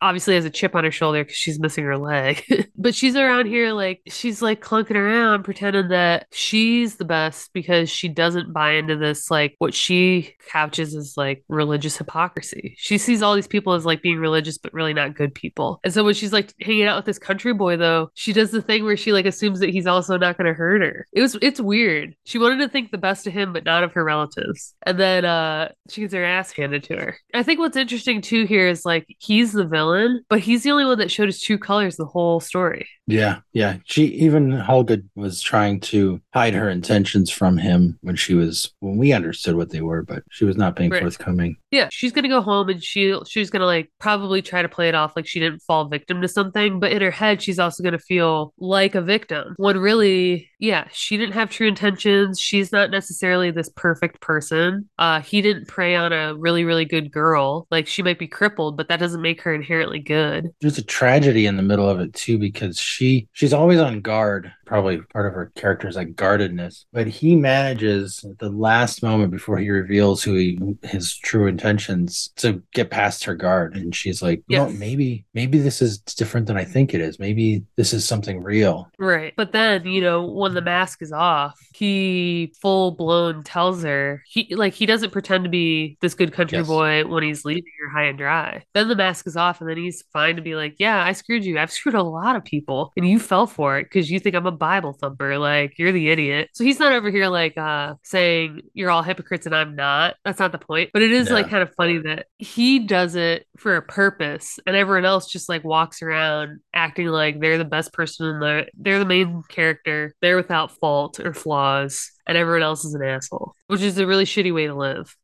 obviously 0.00 0.34
has 0.34 0.44
a 0.44 0.50
chip 0.50 0.74
on 0.74 0.84
her 0.84 0.90
shoulder 0.90 1.24
because 1.24 1.36
she's 1.36 1.58
missing 1.58 1.84
her 1.84 1.98
leg. 1.98 2.44
but 2.76 2.94
she's 2.94 3.16
around 3.16 3.46
here 3.46 3.72
like 3.72 4.00
she's 4.08 4.42
like 4.42 4.60
clunking 4.60 4.96
around 4.96 5.42
pretending 5.42 5.88
that 5.88 6.26
she's 6.32 6.96
the 6.96 7.04
best 7.04 7.50
because 7.52 7.90
she 7.90 8.08
doesn't 8.08 8.52
buy 8.52 8.72
into 8.72 8.96
this 8.96 9.30
like 9.30 9.54
what 9.58 9.74
she 9.74 10.34
couches 10.48 10.94
as 10.94 11.14
like 11.16 11.44
religious 11.48 11.96
hypocrisy. 11.96 12.74
She 12.78 12.98
sees 12.98 13.22
all 13.22 13.34
these 13.34 13.46
people 13.46 13.72
as 13.72 13.84
like 13.84 14.02
being 14.02 14.18
religious 14.18 14.58
but 14.58 14.72
really 14.72 14.94
not 14.94 15.14
good 15.14 15.34
people. 15.34 15.80
And 15.84 15.92
so 15.92 16.04
when 16.04 16.14
she's 16.14 16.32
like 16.32 16.54
hanging 16.60 16.84
out 16.84 16.96
with 16.96 17.06
this 17.06 17.18
country 17.18 17.52
boy 17.52 17.76
though, 17.76 18.10
she 18.14 18.32
does 18.32 18.50
the 18.50 18.62
thing 18.62 18.84
where 18.84 18.96
she 18.96 19.12
like 19.12 19.26
assumes 19.26 19.60
that 19.60 19.70
he's 19.70 19.86
also 19.86 20.16
not 20.16 20.36
going 20.36 20.46
to 20.46 20.54
hurt 20.54 20.82
her. 20.82 21.06
It 21.12 21.20
was 21.20 21.36
it's 21.42 21.60
weird. 21.60 22.14
She 22.24 22.38
wanted 22.38 22.58
to 22.58 22.68
think 22.68 22.90
the 22.90 22.98
best 22.98 23.26
of 23.26 23.32
him 23.32 23.52
but 23.52 23.64
not 23.64 23.84
of 23.84 23.92
her 23.92 24.04
relatives. 24.04 24.74
And 24.82 24.98
then 24.98 25.24
uh 25.24 25.70
she 25.90 26.02
gets 26.02 26.14
her 26.14 26.24
ass 26.24 26.52
handed 26.52 26.84
to 26.84 26.96
her. 26.96 27.18
I 27.34 27.42
think 27.42 27.58
what's 27.60 27.76
interesting 27.76 28.20
too 28.20 28.44
here 28.44 28.68
is 28.68 28.84
like 28.84 29.06
he's 29.36 29.52
the 29.52 29.66
villain, 29.66 30.24
but 30.30 30.40
he's 30.40 30.62
the 30.62 30.70
only 30.70 30.86
one 30.86 30.98
that 30.98 31.10
showed 31.10 31.28
his 31.28 31.42
true 31.42 31.58
colors 31.58 31.96
the 31.96 32.06
whole 32.06 32.40
story. 32.40 32.88
Yeah, 33.08 33.38
yeah. 33.52 33.76
She 33.84 34.06
even 34.06 34.50
Hulga 34.50 35.02
was 35.14 35.40
trying 35.40 35.78
to 35.80 36.20
hide 36.34 36.54
her 36.54 36.68
intentions 36.68 37.30
from 37.30 37.56
him 37.56 37.98
when 38.02 38.16
she 38.16 38.34
was 38.34 38.72
when 38.80 38.96
we 38.96 39.12
understood 39.12 39.54
what 39.54 39.70
they 39.70 39.80
were, 39.80 40.02
but 40.02 40.24
she 40.30 40.44
was 40.44 40.56
not 40.56 40.74
being 40.74 40.90
Right. 40.90 41.02
forthcoming. 41.02 41.56
Yeah, 41.70 41.88
she's 41.92 42.10
gonna 42.10 42.28
go 42.28 42.40
home 42.40 42.68
and 42.68 42.82
she 42.82 43.16
she's 43.28 43.48
gonna 43.48 43.64
like 43.66 43.92
probably 44.00 44.42
try 44.42 44.60
to 44.60 44.68
play 44.68 44.88
it 44.88 44.96
off 44.96 45.14
like 45.14 45.26
she 45.26 45.38
didn't 45.38 45.60
fall 45.62 45.88
victim 45.88 46.20
to 46.20 46.26
something, 46.28 46.80
but 46.80 46.90
in 46.90 47.00
her 47.00 47.12
head 47.12 47.40
she's 47.40 47.60
also 47.60 47.84
gonna 47.84 47.98
feel 47.98 48.52
like 48.58 48.96
a 48.96 49.02
victim. 49.02 49.54
When 49.56 49.78
really, 49.78 50.50
yeah, 50.58 50.88
she 50.90 51.16
didn't 51.16 51.34
have 51.34 51.48
true 51.48 51.68
intentions. 51.68 52.40
She's 52.40 52.72
not 52.72 52.90
necessarily 52.90 53.52
this 53.52 53.68
perfect 53.76 54.20
person. 54.20 54.88
Uh 54.98 55.20
he 55.20 55.42
didn't 55.42 55.68
prey 55.68 55.94
on 55.94 56.12
a 56.12 56.34
really, 56.34 56.64
really 56.64 56.84
good 56.84 57.12
girl. 57.12 57.68
Like 57.70 57.86
she 57.86 58.02
might 58.02 58.18
be 58.18 58.26
crippled, 58.26 58.76
but 58.76 58.88
that 58.88 58.98
doesn't 58.98 59.22
make 59.22 59.42
her 59.42 59.54
inherently 59.54 60.00
good. 60.00 60.48
There's 60.60 60.78
a 60.78 60.82
tragedy 60.84 61.46
in 61.46 61.56
the 61.56 61.62
middle 61.62 61.88
of 61.88 62.00
it 62.00 62.12
too 62.12 62.36
because 62.38 62.80
she 62.80 62.95
she's 63.32 63.52
always 63.52 63.80
on 63.80 64.00
guard. 64.00 64.52
Probably 64.66 64.98
part 65.12 65.26
of 65.26 65.32
her 65.34 65.52
character 65.54 65.88
is 65.88 65.96
like 65.96 66.16
guardedness, 66.16 66.86
but 66.92 67.06
he 67.06 67.36
manages 67.36 68.24
at 68.28 68.38
the 68.38 68.50
last 68.50 69.02
moment 69.02 69.30
before 69.30 69.58
he 69.58 69.70
reveals 69.70 70.22
who 70.24 70.34
he 70.34 70.58
his 70.82 71.16
true 71.16 71.46
intentions 71.46 72.32
to 72.36 72.62
get 72.74 72.90
past 72.90 73.24
her 73.24 73.34
guard, 73.36 73.76
and 73.76 73.94
she's 73.94 74.22
like, 74.22 74.42
"You 74.48 74.56
know, 74.58 74.66
Yes. 74.66 74.78
maybe 74.78 75.24
maybe 75.34 75.58
this 75.58 75.80
is 75.80 75.98
different 75.98 76.46
than 76.48 76.56
I 76.56 76.64
think 76.64 76.94
it 76.94 77.00
is. 77.00 77.18
Maybe 77.18 77.64
this 77.76 77.92
is 77.92 78.06
something 78.06 78.42
real." 78.42 78.90
Right. 78.98 79.34
But 79.36 79.52
then, 79.52 79.86
you 79.86 80.00
know, 80.00 80.24
when 80.26 80.54
the 80.54 80.62
mask 80.62 81.02
is 81.02 81.12
off, 81.12 81.58
he 81.74 82.52
full 82.60 82.92
blown 82.92 83.44
tells 83.44 83.82
her 83.82 84.22
he 84.26 84.54
like 84.56 84.72
he 84.74 84.86
doesn't 84.86 85.10
pretend 85.12 85.44
to 85.44 85.50
be 85.50 85.98
this 86.00 86.14
good 86.14 86.32
country 86.32 86.56
Yes. 86.58 86.66
boy 86.66 87.04
when 87.04 87.22
he's 87.22 87.44
leaving 87.44 87.64
her 87.82 87.90
high 87.90 88.06
and 88.06 88.16
dry. 88.18 88.64
Then 88.74 88.88
the 88.88 88.96
mask 88.96 89.26
is 89.26 89.36
off 89.36 89.60
and 89.60 89.68
then 89.68 89.76
he's 89.76 90.02
fine 90.12 90.36
to 90.36 90.42
be 90.42 90.54
like, 90.56 90.76
Yeah, 90.78 91.04
I 91.04 91.12
screwed 91.12 91.44
you. 91.44 91.58
I've 91.58 91.70
screwed 91.72 91.94
a 91.94 92.02
lot 92.02 92.36
of 92.36 92.44
people 92.44 92.92
and 92.96 93.06
you 93.06 93.18
fell 93.18 93.46
for 93.46 93.78
it 93.78 93.84
because 93.84 94.10
you 94.10 94.18
think 94.18 94.34
I'm 94.34 94.46
a 94.46 94.52
Bible 94.56 94.92
thumper. 94.92 95.38
Like 95.38 95.78
you're 95.78 95.92
the 95.92 96.08
idiot. 96.08 96.50
So 96.54 96.64
he's 96.64 96.78
not 96.78 96.92
over 96.92 97.10
here 97.10 97.28
like 97.28 97.56
uh 97.56 97.94
saying 98.02 98.62
you're 98.74 98.90
all 98.90 99.02
hypocrites 99.02 99.46
and 99.46 99.54
I'm 99.54 99.76
not. 99.76 100.16
That's 100.24 100.38
not 100.38 100.52
the 100.52 100.58
point. 100.58 100.90
But 100.92 101.02
it 101.02 101.12
is 101.12 101.30
like 101.30 101.48
kind 101.48 101.62
of 101.62 101.74
funny 101.74 101.98
that 101.98 102.26
he 102.38 102.80
does 102.80 103.14
it 103.14 103.46
for 103.56 103.76
a 103.76 103.82
purpose 103.82 104.58
and 104.66 104.76
everyone 104.76 105.04
else 105.04 105.30
just 105.30 105.48
like 105.48 105.64
walks 105.64 106.02
around 106.02 106.60
acting 106.74 107.06
like 107.06 107.40
they're 107.40 107.58
the 107.58 107.64
best 107.64 107.92
person 107.92 108.26
in 108.26 108.40
the 108.40 108.66
they're 108.74 108.98
the 108.98 109.04
main 109.04 109.42
character 109.48 110.14
they're 110.20 110.36
without 110.36 110.70
fault 110.78 111.18
or 111.20 111.32
flaws 111.32 112.10
and 112.26 112.36
everyone 112.36 112.62
else 112.62 112.84
is 112.84 112.94
an 112.94 113.02
asshole 113.02 113.54
which 113.68 113.80
is 113.80 113.98
a 113.98 114.06
really 114.06 114.24
shitty 114.24 114.52
way 114.52 114.66
to 114.66 114.74
live 114.74 115.14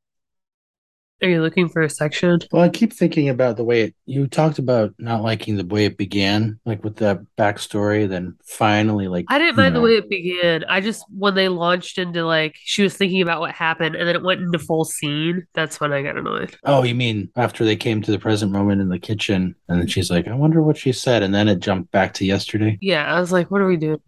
are 1.22 1.28
you 1.28 1.40
looking 1.40 1.68
for 1.68 1.82
a 1.82 1.88
section? 1.90 2.40
Well, 2.50 2.62
I 2.62 2.68
keep 2.68 2.92
thinking 2.92 3.28
about 3.28 3.56
the 3.56 3.64
way 3.64 3.82
it, 3.82 3.94
you 4.06 4.26
talked 4.26 4.58
about 4.58 4.94
not 4.98 5.22
liking 5.22 5.56
the 5.56 5.64
way 5.64 5.84
it 5.84 5.96
began, 5.96 6.58
like 6.64 6.82
with 6.82 6.96
that 6.96 7.20
backstory, 7.38 8.08
then 8.08 8.36
finally, 8.44 9.08
like 9.08 9.26
i 9.28 9.38
didn't 9.38 9.56
mind 9.56 9.76
the 9.76 9.80
way 9.80 9.96
it 9.96 10.08
began. 10.10 10.64
I 10.64 10.80
just 10.80 11.04
when 11.16 11.34
they 11.34 11.48
launched 11.48 11.98
into 11.98 12.24
like 12.24 12.56
she 12.58 12.82
was 12.82 12.96
thinking 12.96 13.22
about 13.22 13.40
what 13.40 13.52
happened 13.52 13.94
and 13.94 14.08
then 14.08 14.16
it 14.16 14.22
went 14.22 14.40
into 14.40 14.58
full 14.58 14.84
scene 14.84 15.46
that's 15.54 15.80
when 15.80 15.92
i 15.92 16.02
got 16.02 16.16
annoyed. 16.16 16.56
Oh, 16.64 16.82
you 16.82 16.94
mean 16.94 17.30
after 17.36 17.64
they 17.64 17.76
came 17.76 18.02
to 18.02 18.10
the 18.10 18.18
present 18.18 18.52
moment 18.52 18.80
in 18.80 18.88
the 18.88 18.98
kitchen, 18.98 19.54
and 19.68 19.80
then 19.80 19.86
she's 19.86 20.10
like, 20.10 20.26
"I 20.28 20.34
wonder 20.34 20.62
what 20.62 20.76
she 20.76 20.92
said," 20.92 21.22
and 21.22 21.34
then 21.34 21.48
it 21.48 21.60
jumped 21.60 21.90
back 21.92 22.14
to 22.14 22.24
yesterday. 22.24 22.78
yeah 22.80 23.14
i 23.14 23.20
was 23.20 23.32
like 23.32 23.50
what 23.50 23.60
are 23.60 23.66
we 23.66 23.76
doing 23.76 24.00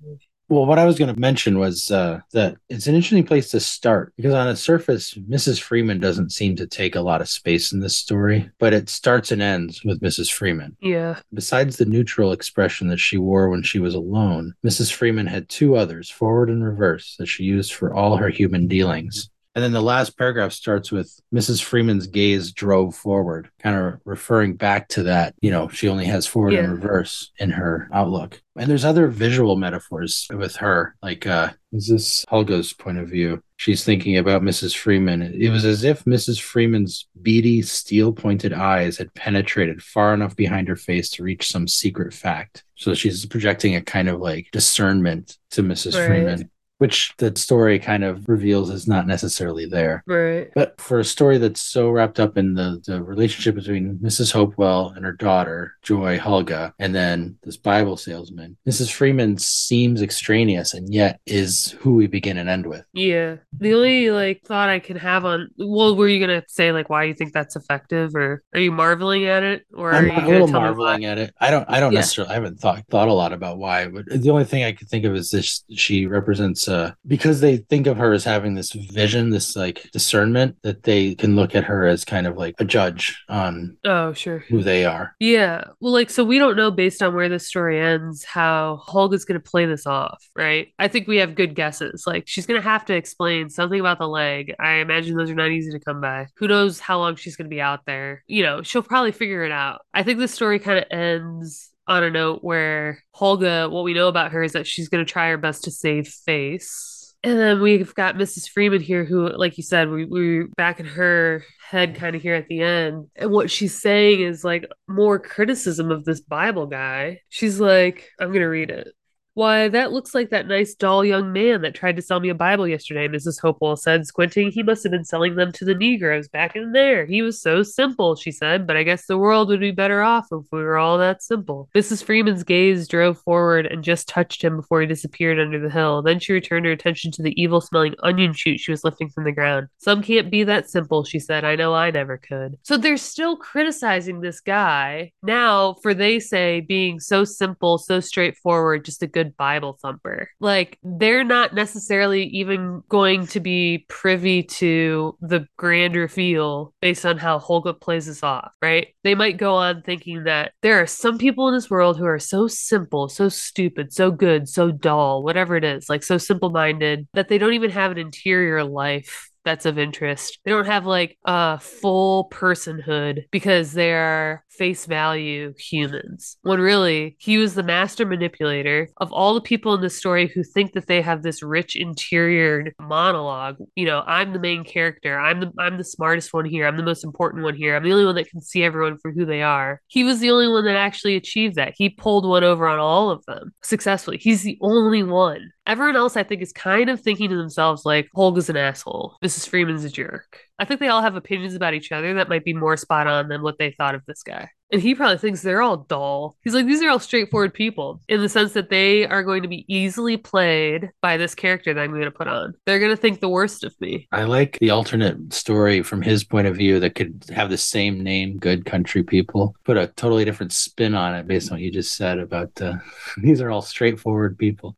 Well, 0.49 0.67
what 0.67 0.79
I 0.79 0.85
was 0.85 0.99
going 0.99 1.13
to 1.13 1.19
mention 1.19 1.59
was 1.59 1.91
uh, 1.91 2.21
that 2.33 2.57
it's 2.69 2.87
an 2.87 2.95
interesting 2.95 3.25
place 3.25 3.51
to 3.51 3.61
start 3.61 4.13
because 4.17 4.35
on 4.35 4.47
the 4.47 4.57
surface, 4.57 5.15
Mrs. 5.15 5.61
Freeman 5.61 6.01
doesn't 6.01 6.33
seem 6.33 6.55
to 6.57 6.67
take 6.67 6.95
a 6.95 7.01
lot 7.01 7.23
of 7.23 7.29
space 7.29 7.73
in 7.73 7.81
this 7.81 7.97
story, 7.97 8.51
but 8.59 8.75
it 8.75 8.91
starts 8.91 9.33
and 9.33 9.41
ends 9.41 9.83
with 9.85 10.01
Mrs. 10.01 10.31
Freeman. 10.31 10.77
yeah 10.81 11.19
Besides 11.33 11.77
the 11.77 11.87
neutral 11.87 12.33
expression 12.33 12.89
that 12.89 13.01
she 13.01 13.17
wore 13.17 13.49
when 13.49 13.63
she 13.63 13.79
was 13.79 13.95
alone, 13.95 14.55
Mrs. 14.65 14.93
Freeman 14.93 15.27
had 15.27 15.49
two 15.49 15.77
others, 15.77 16.11
forward 16.11 16.51
and 16.51 16.63
reverse, 16.63 17.17
that 17.19 17.27
she 17.27 17.45
used 17.45 17.73
for 17.73 17.95
all 17.95 18.17
her 18.17 18.29
human 18.29 18.67
dealings. 18.67 19.31
And 19.55 19.63
then 19.63 19.73
the 19.73 19.81
last 19.81 20.19
paragraph 20.19 20.53
starts 20.53 20.91
with 20.91 21.21
Mrs. 21.33 21.63
Freeman's 21.63 22.09
gaze 22.09 22.51
drove 22.51 22.97
forward, 22.97 23.51
kind 23.61 23.77
of 23.77 24.01
referring 24.05 24.55
back 24.55 24.89
to 24.89 25.05
that, 25.05 25.35
you 25.41 25.51
know, 25.51 25.69
she 25.69 25.89
only 25.89 26.07
has 26.07 26.27
forward 26.27 26.55
and 26.55 26.73
reverse 26.73 27.31
in 27.39 27.51
her 27.51 27.89
outlook. 27.93 28.43
And 28.57 28.69
there's 28.69 28.85
other 28.85 29.07
visual 29.07 29.57
metaphors 29.57 30.27
with 30.33 30.57
her, 30.57 30.97
like 31.03 31.27
uh 31.27 31.51
is 31.75 31.89
this 31.89 32.19
is 32.19 32.25
Hulga's 32.31 32.73
point 32.73 32.99
of 32.99 33.09
view. 33.09 33.43
She's 33.57 33.85
thinking 33.85 34.17
about 34.17 34.43
Mrs. 34.43 34.77
Freeman. 34.77 35.23
It 35.23 35.51
was 35.51 35.65
as 35.65 35.85
if 35.85 36.05
Mrs. 36.05 36.41
Freeman's 36.41 37.07
beady, 37.21 37.63
steel 37.63 38.13
pointed 38.13 38.53
eyes 38.53 38.99
had 38.99 39.15
penetrated 39.15 39.83
far 39.83 40.15
enough 40.15 40.37
behind 40.37 40.69
her 40.69 40.77
face 40.77 41.11
to 41.11 41.23
reach 41.23 41.49
some 41.49 41.67
secret 41.67 42.13
fact. 42.13 42.65
So 42.77 42.95
she's 42.95 43.27
projecting 43.27 43.75
a 43.77 43.81
kind 43.81 44.09
of 44.09 44.21
like 44.21 44.49
discernment 44.53 45.39
to 45.51 45.63
Mrs. 45.63 45.99
Right. 45.99 46.07
Freeman, 46.07 46.51
which 46.79 47.15
the 47.19 47.35
story 47.37 47.79
kind 47.79 48.03
of 48.05 48.29
reveals 48.29 48.71
is 48.71 48.87
not 48.89 49.07
necessarily 49.07 49.67
there. 49.67 50.03
right 50.07 50.51
But 50.55 50.81
for 50.81 50.99
a 50.99 51.05
story 51.05 51.39
that's 51.39 51.61
so 51.61 51.89
wrapped 51.91 52.19
up 52.21 52.37
in 52.37 52.55
the, 52.55 52.83
the 52.87 53.03
relationship 53.03 53.55
between 53.55 53.99
Mrs. 53.99 54.33
Hopewell 54.33 54.93
and 54.97 55.05
her 55.05 55.13
daughter, 55.13 55.75
Joy 55.83 56.19
Hulga, 56.19 56.73
and 56.79 56.95
then 56.95 57.37
this 57.45 57.57
Bible 57.57 57.97
salesman, 57.97 58.57
Mrs. 58.69 58.91
Freeman 58.93 59.39
seems 59.39 60.03
extraneous 60.03 60.75
and 60.75 60.93
yet 60.93 61.21
is 61.27 61.71
who 61.81 61.95
we 61.95 62.07
begin 62.07 62.39
and 62.39 62.49
end 62.49 62.67
with. 62.67 62.85
Yeah. 62.93 63.37
The 63.59 63.75
only 63.75 64.11
like 64.11 64.43
thought 64.45 64.69
I 64.69 64.79
can 64.81 64.97
have 64.97 65.25
on 65.25 65.49
well, 65.59 65.95
were 65.95 66.09
you 66.09 66.21
gonna 66.21 66.43
say 66.49 66.73
like 66.73 66.91
why 66.91 67.05
you 67.05 67.15
think 67.15 67.33
that's 67.33 67.57
effective 67.57 68.15
or 68.15 68.43
are 68.53 68.61
you 68.61 68.73
marveling 68.73 69.27
at 69.27 69.43
it 69.43 69.65
or 69.75 69.91
are 69.93 69.95
I'm 69.95 70.07
you 70.07 70.13
a 70.13 70.27
little 70.29 70.49
tell 70.49 70.61
me 70.61 70.69
why? 70.69 70.75
marveling 70.75 71.05
at 71.05 71.19
it. 71.19 71.35
I 71.41 71.51
don't. 71.51 71.65
I 71.71 71.81
don't 71.81 71.93
Yeah. 71.93 72.01
necessarily. 72.01 72.31
I 72.33 72.35
haven't 72.35 72.59
thought 72.61 72.83
thought 72.91 73.09
a 73.09 73.13
lot 73.13 73.33
about 73.33 73.59
why, 73.59 73.87
but 73.89 74.07
the 74.09 74.31
only 74.31 74.45
thing 74.45 74.65
I 74.65 74.73
could 74.73 74.89
think 74.89 75.05
of 75.05 75.15
is 75.15 75.31
this: 75.31 75.65
she 75.71 76.07
represents 76.07 76.64
uh 76.69 76.93
because 77.07 77.41
they 77.41 77.59
think 77.59 77.87
of 77.87 77.97
her 77.97 78.13
as 78.13 78.25
having 78.25 78.55
this 78.55 78.73
vision, 78.73 79.31
this 79.31 79.57
like 79.57 79.91
discernment 79.93 80.57
that 80.63 80.83
they 80.85 81.15
can 81.15 81.37
look 81.37 81.55
at 81.55 81.65
her 81.65 81.87
as 81.87 82.05
kind 82.05 82.27
of 82.27 82.37
like 82.37 82.55
a 82.59 82.65
judge 82.65 83.23
on 83.29 83.77
Oh, 83.85 84.13
sure. 84.13 84.39
who 84.41 84.63
they 84.63 84.85
are. 84.85 85.15
Yeah. 85.21 85.65
Well, 85.81 85.93
like, 85.93 86.11
so 86.11 86.25
we 86.25 86.39
don't 86.39 86.57
know 86.57 86.71
based 86.71 87.03
on 87.03 87.15
where 87.15 87.29
this 87.29 87.47
story 87.47 87.81
ends 87.81 88.25
how 88.25 88.81
Holga's 88.87 89.25
going 89.25 89.41
to 89.41 89.51
play 89.51 89.67
this 89.67 89.87
off, 89.87 90.27
right? 90.37 90.69
I 90.79 90.89
think 90.89 91.07
we 91.07 91.19
have 91.19 91.35
good 91.35 91.55
guesses. 91.55 92.05
Like, 92.07 92.25
she's 92.27 92.47
going 92.47 92.61
to 92.61 92.69
have 92.69 92.85
to 92.87 92.95
explain 92.95 93.51
something 93.51 93.79
about 93.81 93.99
the 93.99 94.09
leg. 94.09 94.55
I 94.59 94.75
imagine 94.77 95.17
those 95.17 95.31
are 95.31 95.35
not 95.35 95.51
easy 95.51 95.71
to 95.73 95.81
come 95.81 96.01
by. 96.01 96.27
Who 96.37 96.49
knows 96.49 96.81
how 96.81 96.99
long 96.99 97.17
she's 97.17 97.37
going 97.37 97.47
to 97.51 97.55
be 97.55 97.61
out 97.61 97.87
there? 97.87 98.23
You 98.27 98.43
know, 98.43 98.63
she'll 98.63 98.83
probably 98.83 99.13
figure 99.13 99.45
it 99.45 99.53
out. 99.53 99.83
I 99.93 100.03
think 100.03 100.19
the 100.19 100.29
story 100.29 100.59
kind 100.59 100.79
of 100.79 100.85
ends 100.91 101.71
on 101.87 102.03
a 102.03 102.11
note 102.11 102.43
where 102.43 103.03
Holga, 103.15 103.71
what 103.71 103.85
we 103.85 103.95
know 103.95 104.09
about 104.09 104.33
her 104.33 104.43
is 104.43 104.53
that 104.53 104.67
she's 104.67 104.89
going 104.89 105.05
to 105.05 105.11
try 105.11 105.29
her 105.31 105.39
best 105.39 105.65
to 105.65 105.71
save 105.71 106.09
face. 106.09 107.15
And 107.23 107.39
then 107.39 107.63
we've 107.63 107.95
got 107.95 108.17
Mrs. 108.17 108.49
Freeman 108.51 108.83
here, 108.83 109.05
who, 109.05 109.29
like 109.29 109.57
you 109.57 109.63
said, 109.63 109.89
we, 109.89 110.05
we're 110.05 110.47
back 110.57 110.79
in 110.79 110.85
her 110.85 111.43
head 111.71 111.95
kind 111.95 112.15
of 112.15 112.21
here 112.21 112.35
at 112.35 112.49
the 112.49 112.61
end. 112.61 113.09
And 113.17 113.31
what 113.31 113.51
she's 113.51 113.81
saying 113.81 114.21
is 114.21 114.45
like 114.45 114.67
more 114.89 115.19
criticism 115.19 115.91
of 115.91 116.05
this 116.05 116.21
Bible 116.21 116.67
guy. 116.67 117.21
She's 117.31 117.59
like, 117.59 118.11
I'm 118.21 118.29
going 118.29 118.41
to 118.41 118.47
read 118.47 118.71
it. 118.71 118.89
Why, 119.35 119.69
that 119.69 119.93
looks 119.93 120.15
like 120.15 120.31
that 120.31 120.47
nice, 120.47 120.75
dull 120.75 121.05
young 121.05 121.33
man 121.33 121.63
that 121.63 121.75
tried 121.75 121.97
to 121.97 122.03
sell 122.03 122.21
me 122.21 122.29
a 122.29 122.35
Bible 122.35 122.69
yesterday, 122.69 123.09
Mrs. 123.09 123.41
Hopewell 123.41 123.77
said, 123.77 124.07
squinting. 124.07 124.53
He 124.53 124.63
must 124.63 124.85
have 124.85 124.93
been 124.93 125.05
selling 125.05 125.35
them 125.35 125.51
to 125.53 125.65
the 125.65 125.75
Negroes 125.75 126.29
back 126.29 126.55
in 126.55 126.71
there. 126.71 127.05
He 127.05 127.21
was 127.21 127.43
so 127.43 127.65
simple, 127.65 128.15
she 128.15 128.31
said, 128.31 128.65
but 128.67 128.77
I 128.77 128.85
guess 128.85 129.07
the 129.07 129.19
world 129.19 129.49
would 129.49 129.59
be 129.59 129.73
better 129.73 130.03
off 130.03 130.29
if 130.31 130.45
we 130.53 130.63
were 130.63 130.79
all 130.79 130.99
that 130.99 131.23
simple. 131.23 131.69
Mrs. 131.75 132.05
Freeman's 132.05 132.45
gaze 132.45 132.87
drove 132.87 133.19
forward 133.19 133.67
and 133.67 133.83
just 133.83 134.09
touched 134.09 134.43
him 134.43 134.57
before 134.57 134.81
he 134.81 134.87
disappeared 134.87 135.41
under 135.41 135.59
the 135.59 135.71
hill. 135.71 136.01
Then 136.01 136.21
she 136.21 136.33
returned 136.33 136.67
her 136.67 136.73
attention 136.73 137.11
to 137.13 137.23
the 137.23 137.41
evil 137.41 137.61
smelling 137.61 137.95
onion 138.03 138.33
shoot 138.33 138.61
she 138.61 138.71
was 138.71 138.85
lifting 138.85 139.11
from 139.11 139.25
the 139.25 139.33
ground. 139.33 139.67
Some 139.79 140.03
can't 140.03 140.31
be 140.31 140.45
that 140.45 140.71
simple, 140.71 141.03
she 141.05 141.19
said. 141.19 141.45
I 141.45 141.57
know 141.57 141.75
I 141.75 141.91
never 141.91 142.19
could. 142.19 142.57
So 142.63 142.77
they're 142.77 142.97
still 142.97 143.37
criticizing 143.37 144.21
this 144.21 144.41
guy 144.41 145.13
now 145.23 145.75
for 145.83 145.93
they 145.93 146.21
say 146.21 146.61
being 146.61 147.01
so 147.01 147.25
simple, 147.25 147.79
so 147.79 147.99
straightforward, 148.01 148.85
just 148.85 149.03
a 149.03 149.07
good 149.07 149.24
good 149.25 149.37
Bible 149.37 149.79
thumper. 149.81 150.29
Like 150.41 150.79
they're 150.83 151.25
not 151.25 151.55
necessarily 151.55 152.25
even 152.27 152.83
going 152.89 153.27
to 153.29 153.41
be 153.41 153.87
privy 153.89 154.43
to 154.43 155.17
the 155.21 155.47
grand 155.57 155.97
reveal 155.97 156.75
based 156.81 157.07
on 157.07 157.19
how 157.19 157.39
Holga 157.39 157.79
plays 157.79 158.07
this 158.07 158.23
off, 158.23 158.53
right? 158.63 158.89
They 159.03 159.15
might 159.15 159.37
go 159.37 159.55
on 159.55 159.83
thinking 159.83 160.25
that 160.25 160.53
there 160.63 160.81
are 160.81 160.87
some 160.87 161.19
people 161.19 161.49
in 161.49 161.55
this 161.55 161.71
world 161.71 161.99
who 161.99 162.07
are 162.07 162.19
so 162.19 162.49
simple, 162.49 163.09
so 163.09 163.29
stupid, 163.29 163.93
so 163.93 164.11
good, 164.11 164.49
so 164.49 164.71
dull, 164.71 165.23
whatever 165.23 165.57
it 165.57 165.65
is, 165.65 165.89
like 165.89 166.03
so 166.03 166.19
simple 166.19 166.51
minded 166.51 167.07
that 167.15 167.29
they 167.29 167.39
don't 167.39 167.55
even 167.55 167.71
have 167.71 167.93
an 167.93 167.99
interior 167.99 168.65
life 168.65 169.31
that's 169.45 169.67
of 169.67 169.79
interest. 169.79 170.39
They 170.45 170.51
don't 170.51 170.67
have 170.67 170.87
like 170.87 171.19
a 171.25 171.59
full 171.59 172.29
personhood 172.31 173.25
because 173.31 173.73
they're 173.73 174.45
face 174.51 174.87
value 174.87 175.53
humans. 175.59 176.37
When 176.43 176.61
really, 176.61 177.17
he 177.19 177.39
was 177.39 177.55
the 177.55 177.63
master 177.63 178.07
manipulator 178.07 178.89
of 178.99 179.13
all 179.13 179.35
the 179.35 179.41
people 179.41 179.75
in 179.75 179.81
the 179.81 179.91
story 179.91 180.29
who 180.29 180.43
think 180.45 180.73
that 180.73 180.87
they 180.87 181.03
have 181.03 181.23
this 181.23 181.43
rich 181.43 181.77
interior 181.77 182.73
monologue. 182.81 183.57
You 183.75 183.87
know, 183.87 184.03
I'm 184.07 184.33
the 184.33 184.39
main 184.39 184.65
character. 184.65 185.19
I'm 185.19 185.41
the 185.41 185.53
I'm 185.59 185.79
the 185.79 185.85
smartest 185.85 186.33
one 186.33 186.45
here. 186.45 186.67
I'm 186.67 186.77
the 186.77 186.83
most 186.83 187.05
important 187.05 187.43
one 187.45 187.55
here. 187.55 187.77
I'm 187.77 187.83
the 187.83 187.93
only 187.93 188.07
one 188.07 188.15
that 188.15 188.31
can 188.31 188.41
see 188.41 188.63
everyone 188.63 188.99
for 188.99 189.13
who 189.13 189.25
they 189.25 189.43
are. 189.43 189.81
He 189.89 190.05
was 190.05 190.21
the 190.21 190.31
only 190.31 190.49
one 190.49 190.65
that 190.65 190.77
actually 190.77 191.17
achieved 191.17 191.57
that. 191.57 191.75
He 191.77 191.89
pulled 191.89 192.27
one 192.27 192.45
over 192.45 192.67
on 192.67 192.79
all 192.79 193.11
of 193.11 193.25
them 193.27 193.53
successfully. 193.63 194.19
He's 194.19 194.43
the 194.43 194.59
only 194.61 195.03
one. 195.03 195.51
Everyone 195.67 195.97
else, 195.97 196.17
I 196.17 196.23
think, 196.23 196.43
is 196.43 196.53
kind 196.53 196.91
of 196.91 197.01
thinking 197.01 197.31
to 197.31 197.37
themselves 197.37 197.87
like, 197.87 198.09
Holga's 198.15 198.51
an 198.51 198.57
asshole. 198.57 199.17
Mrs. 199.35 199.49
Freeman's 199.49 199.85
a 199.85 199.91
jerk. 199.91 200.39
I 200.59 200.65
think 200.65 200.79
they 200.79 200.89
all 200.89 201.03
have 201.03 201.17
opinions 201.17 201.55
about 201.55 201.75
each 201.75 201.91
other 201.91 202.15
that 202.15 202.29
might 202.29 202.45
be 202.45 202.55
more 202.55 202.77
spot 202.77 203.09
on 203.09 203.29
than 203.29 203.43
what 203.43 203.59
they 203.59 203.73
thought 203.73 203.97
of 203.97 204.03
this 204.07 204.23
guy. 204.23 204.49
And 204.71 204.81
he 204.81 204.95
probably 204.95 205.19
thinks 205.19 205.43
they're 205.43 205.63
all 205.63 205.79
dull. 205.79 206.37
He's 206.43 206.55
like, 206.55 206.67
these 206.67 206.83
are 206.83 206.89
all 206.89 207.01
straightforward 207.01 207.53
people 207.53 208.01
in 208.09 208.21
the 208.21 208.29
sense 208.29 208.53
that 208.53 208.71
they 208.71 209.07
are 209.07 209.23
going 209.25 209.43
to 209.43 209.49
be 209.49 209.65
easily 209.73 210.17
played 210.17 210.91
by 211.01 211.17
this 211.17 211.35
character 211.35 211.75
that 211.75 211.81
I'm 211.81 211.91
going 211.91 212.05
to 212.05 212.11
put 212.11 212.29
on. 212.29 212.55
They're 212.67 212.79
going 212.79 212.93
to 212.93 212.97
think 212.97 213.21
the 213.21 213.29
worst 213.29 213.65
of 213.65 213.75
me. 213.81 214.07
I 214.13 214.25
like 214.25 214.59
the 214.61 214.71
alternate 214.71 215.33
story 215.33 215.83
from 215.83 216.03
his 216.03 216.23
point 216.23 216.47
of 216.47 216.57
view 216.57 216.79
that 216.81 216.95
could 216.95 217.25
have 217.35 217.51
the 217.51 217.59
same 217.59 218.03
name, 218.03 218.39
Good 218.39 218.65
Country 218.65 219.03
People, 219.03 219.57
put 219.65 219.77
a 219.77 219.89
totally 219.97 220.25
different 220.25 220.53
spin 220.53 220.95
on 220.95 221.15
it 221.15 221.27
based 221.27 221.51
on 221.51 221.57
what 221.57 221.63
you 221.63 221.73
just 221.73 221.97
said 221.97 222.19
about 222.19 222.51
uh, 222.61 222.75
these 223.23 223.41
are 223.41 223.51
all 223.51 223.63
straightforward 223.63 224.39
people. 224.39 224.77